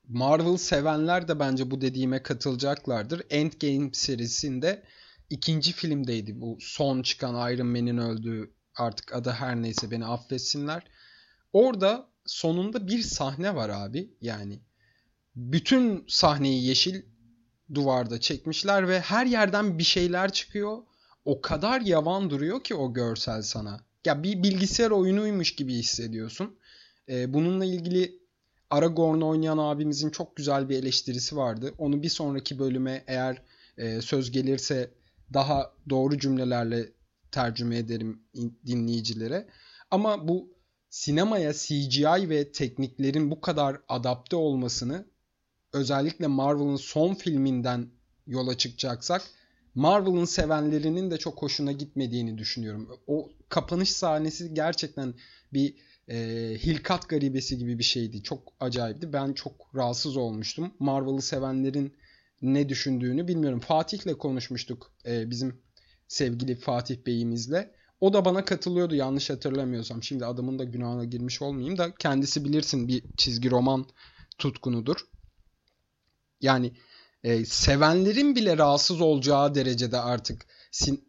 Marvel 0.08 0.58
sevenler 0.58 1.28
de 1.28 1.40
bence 1.40 1.72
bu 1.72 1.82
dediğime 1.82 2.24
katılacaklardır. 2.24 3.22
Endgame 3.30 3.90
serisinde 3.94 4.84
ikinci 5.30 5.72
filmdeydi 5.72 6.42
bu 6.42 6.58
son 6.62 7.02
çıkan 7.02 7.54
Iron 7.54 7.68
Man'in 7.68 7.98
öldüğü 7.98 8.52
artık 8.76 9.14
adı 9.14 9.30
her 9.30 9.56
neyse 9.56 9.92
beni 9.92 10.06
affetsinler. 10.06 10.84
Orada 11.54 12.08
sonunda 12.26 12.88
bir 12.88 13.02
sahne 13.02 13.56
var 13.56 13.70
abi 13.70 14.14
yani 14.22 14.60
bütün 15.36 16.06
sahneyi 16.08 16.66
yeşil 16.66 17.02
duvarda 17.74 18.20
çekmişler 18.20 18.88
ve 18.88 19.00
her 19.00 19.26
yerden 19.26 19.78
bir 19.78 19.84
şeyler 19.84 20.32
çıkıyor. 20.34 20.78
O 21.26 21.42
kadar 21.42 21.82
yavan 21.82 22.30
duruyor 22.30 22.64
ki 22.64 22.76
o 22.76 22.94
görsel 22.94 23.42
sana. 23.42 23.80
Ya 24.06 24.24
bir 24.24 24.44
bilgisayar 24.44 24.92
oyunuymuş 24.92 25.56
gibi 25.56 25.74
hissediyorsun. 25.74 26.56
Ee, 27.10 27.34
bununla 27.34 27.66
ilgili 27.66 28.20
Aragorn 28.70 29.22
oynayan 29.22 29.58
abimizin 29.58 30.10
çok 30.10 30.36
güzel 30.36 30.70
bir 30.70 30.80
eleştirisi 30.80 31.38
vardı. 31.38 31.74
Onu 31.78 32.04
bir 32.04 32.10
sonraki 32.10 32.60
bölüme 32.60 33.04
eğer 33.08 33.42
e, 33.78 34.02
söz 34.02 34.32
gelirse 34.32 34.92
daha 35.34 35.74
doğru 35.90 36.18
cümlelerle 36.18 36.92
tercüme 37.32 37.78
ederim 37.78 38.22
dinleyicilere. 38.66 39.48
Ama 39.92 40.28
bu 40.28 40.56
sinemaya 40.90 41.54
CGI 41.54 42.30
ve 42.30 42.52
tekniklerin 42.52 43.32
bu 43.32 43.42
kadar 43.42 43.78
adapte 43.88 44.36
olmasını 44.36 45.06
özellikle 45.74 46.28
Marvel'ın 46.28 46.76
son 46.76 47.14
filminden 47.14 47.88
yola 48.28 48.58
çıkacaksak 48.58 49.22
Marvel'ın 49.76 50.26
sevenlerinin 50.26 51.12
de 51.12 51.18
çok 51.18 51.42
hoşuna 51.42 51.72
gitmediğini 51.72 52.38
düşünüyorum. 52.38 52.90
O 53.08 53.30
kapanış 53.50 53.92
sahnesi 53.92 54.54
gerçekten 54.54 55.14
bir 55.54 55.76
e, 56.10 56.18
hilkat 56.58 57.10
garibesi 57.10 57.58
gibi 57.58 57.80
bir 57.80 57.84
şeydi. 57.84 58.24
Çok 58.24 58.54
acayipti. 58.60 59.14
Ben 59.14 59.34
çok 59.34 59.76
rahatsız 59.76 60.18
olmuştum. 60.18 60.74
Marvel'ı 60.80 61.22
sevenlerin 61.22 61.94
ne 62.42 62.70
düşündüğünü 62.70 63.28
bilmiyorum. 63.28 63.60
Fatih'le 63.60 64.18
konuşmuştuk 64.18 64.92
e, 65.06 65.30
bizim 65.30 65.62
sevgili 66.08 66.56
Fatih 66.56 66.98
Bey'imizle. 67.06 67.72
O 68.02 68.14
da 68.14 68.26
bana 68.26 68.46
katılıyordu 68.46 68.96
yanlış 68.96 69.30
hatırlamıyorsam. 69.30 70.04
Şimdi 70.04 70.26
adamın 70.26 70.60
da 70.60 70.64
günahına 70.64 71.04
girmiş 71.04 71.42
olmayayım 71.42 71.78
da 71.78 71.96
kendisi 71.96 72.46
bilirsin 72.46 72.88
bir 72.88 73.04
çizgi 73.18 73.52
roman 73.52 73.86
tutkunudur. 74.38 74.98
Yani 76.42 76.74
e, 77.26 77.46
sevenlerin 77.46 78.36
bile 78.36 78.58
rahatsız 78.58 79.02
olacağı 79.02 79.56
derecede 79.56 80.00
artık 80.00 80.46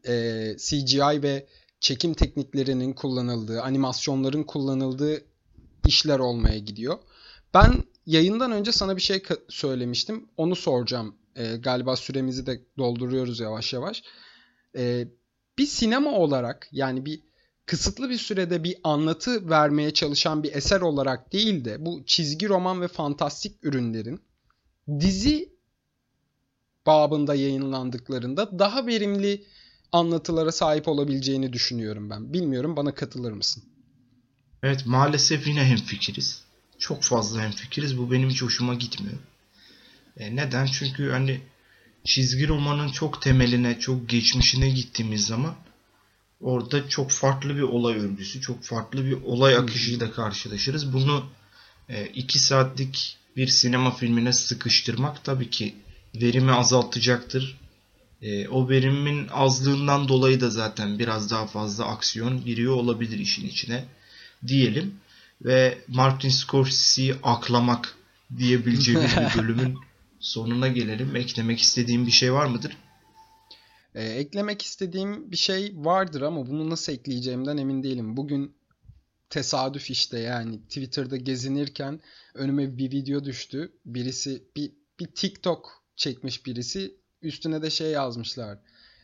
e, 0.08 0.54
CGI 0.58 1.22
ve 1.22 1.46
çekim 1.80 2.14
tekniklerinin 2.14 2.92
kullanıldığı, 2.92 3.62
animasyonların 3.62 4.42
kullanıldığı 4.42 5.24
işler 5.86 6.18
olmaya 6.18 6.58
gidiyor. 6.58 6.98
Ben 7.54 7.84
yayından 8.06 8.52
önce 8.52 8.72
sana 8.72 8.96
bir 8.96 9.02
şey 9.02 9.22
söylemiştim. 9.48 10.28
Onu 10.36 10.56
soracağım. 10.56 11.14
E, 11.34 11.56
galiba 11.56 11.96
süremizi 11.96 12.46
de 12.46 12.62
dolduruyoruz 12.78 13.40
yavaş 13.40 13.72
yavaş. 13.72 14.02
E, 14.76 15.08
bir 15.58 15.66
sinema 15.66 16.10
olarak 16.10 16.68
yani 16.72 17.06
bir 17.06 17.20
kısıtlı 17.66 18.10
bir 18.10 18.18
sürede 18.18 18.64
bir 18.64 18.76
anlatı 18.84 19.50
vermeye 19.50 19.94
çalışan 19.94 20.42
bir 20.42 20.54
eser 20.54 20.80
olarak 20.80 21.32
değil 21.32 21.64
de 21.64 21.86
bu 21.86 22.02
çizgi 22.06 22.48
roman 22.48 22.80
ve 22.80 22.88
fantastik 22.88 23.64
ürünlerin 23.64 24.20
dizi 25.00 25.55
babında 26.86 27.34
yayınlandıklarında 27.34 28.58
daha 28.58 28.86
verimli 28.86 29.44
anlatılara 29.92 30.52
sahip 30.52 30.88
olabileceğini 30.88 31.52
düşünüyorum 31.52 32.10
ben. 32.10 32.32
Bilmiyorum 32.32 32.76
bana 32.76 32.94
katılır 32.94 33.32
mısın? 33.32 33.62
Evet 34.62 34.86
maalesef 34.86 35.46
yine 35.46 35.64
hemfikiriz. 35.64 36.42
Çok 36.78 37.02
fazla 37.02 37.42
hemfikiriz. 37.42 37.98
Bu 37.98 38.12
benim 38.12 38.30
hiç 38.30 38.42
hoşuma 38.42 38.74
gitmiyor. 38.74 39.18
E, 40.16 40.36
neden? 40.36 40.66
Çünkü 40.66 41.10
hani 41.10 41.40
çizgi 42.04 42.48
romanın 42.48 42.88
çok 42.88 43.22
temeline, 43.22 43.78
çok 43.78 44.08
geçmişine 44.08 44.70
gittiğimiz 44.70 45.26
zaman 45.26 45.54
orada 46.40 46.88
çok 46.88 47.10
farklı 47.10 47.56
bir 47.56 47.62
olay 47.62 47.94
örgüsü, 47.94 48.40
çok 48.40 48.62
farklı 48.62 49.04
bir 49.04 49.12
olay 49.12 49.56
akışıyla 49.56 50.12
karşılaşırız. 50.12 50.92
Bunu 50.92 51.26
e, 51.88 52.06
iki 52.06 52.38
saatlik 52.38 53.18
bir 53.36 53.46
sinema 53.46 53.90
filmine 53.90 54.32
sıkıştırmak 54.32 55.24
tabii 55.24 55.50
ki 55.50 55.74
verimi 56.20 56.52
azaltacaktır. 56.52 57.60
E, 58.22 58.48
o 58.48 58.68
verimin 58.68 59.28
azlığından 59.28 60.08
dolayı 60.08 60.40
da 60.40 60.50
zaten 60.50 60.98
biraz 60.98 61.30
daha 61.30 61.46
fazla 61.46 61.84
aksiyon 61.84 62.44
giriyor 62.44 62.74
olabilir 62.74 63.18
işin 63.18 63.48
içine 63.48 63.84
diyelim. 64.46 64.94
Ve 65.44 65.78
Martin 65.88 66.28
Scorsese'yi 66.28 67.14
aklamak 67.22 67.96
diyebileceğimiz 68.38 69.16
bir 69.16 69.38
bölümün 69.42 69.78
sonuna 70.20 70.68
gelelim. 70.68 71.16
Eklemek 71.16 71.60
istediğim 71.60 72.06
bir 72.06 72.10
şey 72.10 72.32
var 72.32 72.46
mıdır? 72.46 72.76
E, 73.94 74.04
eklemek 74.04 74.62
istediğim 74.62 75.30
bir 75.32 75.36
şey 75.36 75.72
vardır 75.74 76.22
ama 76.22 76.46
bunu 76.46 76.70
nasıl 76.70 76.92
ekleyeceğimden 76.92 77.56
emin 77.56 77.82
değilim. 77.82 78.16
Bugün 78.16 78.56
tesadüf 79.30 79.90
işte 79.90 80.18
yani 80.18 80.62
Twitter'da 80.62 81.16
gezinirken 81.16 82.00
önüme 82.34 82.78
bir 82.78 82.90
video 82.90 83.24
düştü. 83.24 83.72
Birisi 83.84 84.42
bir, 84.56 84.72
bir 85.00 85.06
TikTok 85.06 85.85
çekmiş 85.96 86.46
birisi. 86.46 86.94
Üstüne 87.22 87.62
de 87.62 87.70
şey 87.70 87.90
yazmışlar. 87.90 88.58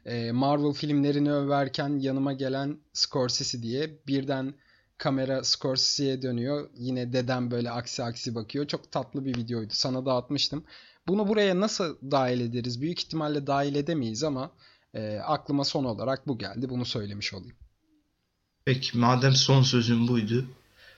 E, 0.06 0.32
Marvel 0.32 0.72
filmlerini 0.72 1.32
överken 1.32 1.98
yanıma 1.98 2.32
gelen 2.32 2.78
Scorsese 2.92 3.62
diye 3.62 3.98
birden 4.06 4.54
kamera 4.98 5.44
Scorsese'ye 5.44 6.22
dönüyor. 6.22 6.70
Yine 6.74 7.12
dedem 7.12 7.50
böyle 7.50 7.70
aksi 7.70 8.02
aksi 8.02 8.34
bakıyor. 8.34 8.66
Çok 8.66 8.92
tatlı 8.92 9.24
bir 9.24 9.36
videoydu. 9.36 9.72
Sana 9.72 10.06
da 10.06 10.14
atmıştım. 10.14 10.64
Bunu 11.08 11.28
buraya 11.28 11.60
nasıl 11.60 11.96
dahil 12.10 12.40
ederiz? 12.40 12.80
Büyük 12.80 13.00
ihtimalle 13.00 13.46
dahil 13.46 13.74
edemeyiz 13.74 14.24
ama 14.24 14.50
e, 14.94 15.18
aklıma 15.18 15.64
son 15.64 15.84
olarak 15.84 16.28
bu 16.28 16.38
geldi. 16.38 16.68
Bunu 16.68 16.84
söylemiş 16.84 17.34
olayım. 17.34 17.56
Peki 18.64 18.98
madem 18.98 19.34
son 19.34 19.62
sözüm 19.62 20.08
buydu. 20.08 20.46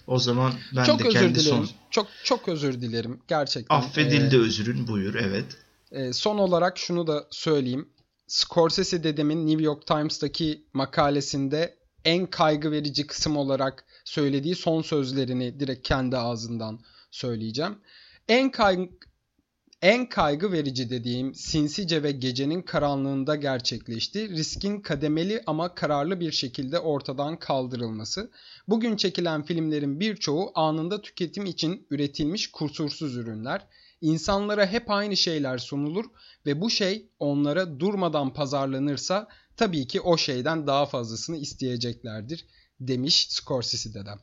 O 0.06 0.18
zaman 0.18 0.52
ben 0.76 0.84
çok 0.84 0.98
de 0.98 1.08
özür 1.08 1.18
kendi 1.18 1.34
dilerim. 1.34 1.66
son... 1.66 1.68
Çok 1.90 2.06
çok 2.24 2.48
özür 2.48 2.80
dilerim 2.80 3.20
gerçekten. 3.28 3.76
Affedildi 3.76 4.36
ee, 4.36 4.38
özürün 4.38 4.88
buyur 4.88 5.14
evet. 5.14 5.46
E, 5.94 6.12
son 6.12 6.38
olarak 6.38 6.78
şunu 6.78 7.06
da 7.06 7.26
söyleyeyim. 7.30 7.88
Scorsese 8.26 9.04
dedemin 9.04 9.46
New 9.46 9.62
York 9.62 9.86
Times'taki 9.86 10.64
makalesinde 10.72 11.78
en 12.04 12.26
kaygı 12.26 12.70
verici 12.70 13.06
kısım 13.06 13.36
olarak 13.36 13.84
söylediği 14.04 14.54
son 14.54 14.82
sözlerini 14.82 15.60
direkt 15.60 15.88
kendi 15.88 16.16
ağzından 16.16 16.80
söyleyeceğim. 17.10 17.78
En 18.28 18.50
kaygı 18.50 18.88
en 19.82 20.08
kaygı 20.08 20.52
verici 20.52 20.90
dediğim 20.90 21.34
sinsice 21.34 22.02
ve 22.02 22.12
gecenin 22.12 22.62
karanlığında 22.62 23.36
gerçekleşti. 23.36 24.28
Riskin 24.28 24.80
kademeli 24.80 25.42
ama 25.46 25.74
kararlı 25.74 26.20
bir 26.20 26.32
şekilde 26.32 26.78
ortadan 26.78 27.38
kaldırılması. 27.38 28.30
Bugün 28.68 28.96
çekilen 28.96 29.42
filmlerin 29.42 30.00
birçoğu 30.00 30.52
anında 30.54 31.02
tüketim 31.02 31.46
için 31.46 31.86
üretilmiş 31.90 32.50
kusursuz 32.50 33.16
ürünler. 33.16 33.66
İnsanlara 34.04 34.66
hep 34.66 34.90
aynı 34.90 35.16
şeyler 35.16 35.58
sunulur 35.58 36.04
ve 36.46 36.60
bu 36.60 36.70
şey 36.70 37.08
onlara 37.18 37.80
durmadan 37.80 38.34
pazarlanırsa 38.34 39.28
tabii 39.56 39.86
ki 39.86 40.00
o 40.00 40.16
şeyden 40.16 40.66
daha 40.66 40.86
fazlasını 40.86 41.36
isteyeceklerdir 41.36 42.44
demiş 42.80 43.26
Scorsese 43.30 43.94
dedem. 43.94 44.18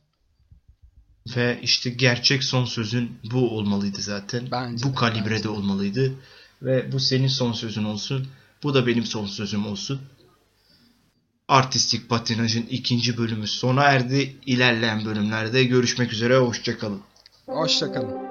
Ve 1.36 1.60
işte 1.62 1.90
gerçek 1.90 2.44
son 2.44 2.66
sözün 2.66 3.12
bu 3.32 3.58
olmalıydı 3.58 4.02
zaten. 4.02 4.48
Bence 4.52 4.86
bu 4.86 4.96
kalibrede 4.96 5.36
bence. 5.36 5.50
olmalıydı. 5.50 6.14
Ve 6.62 6.92
bu 6.92 7.00
senin 7.00 7.28
son 7.28 7.54
sözün 7.54 7.84
olsun. 7.84 8.28
Bu 8.64 8.74
da 8.74 8.88
benim 8.88 9.06
son 9.06 9.26
sözüm 9.26 9.66
olsun. 9.66 10.02
Artistik 11.48 12.10
patinajın 12.10 12.66
ikinci 12.70 13.18
bölümü 13.18 13.48
sona 13.48 13.84
erdi. 13.84 14.36
İlerleyen 14.46 15.06
bölümlerde 15.06 15.64
görüşmek 15.64 16.14
üzere. 16.14 16.38
Hoşçakalın. 16.38 17.02
Hoşçakalın. 17.46 18.31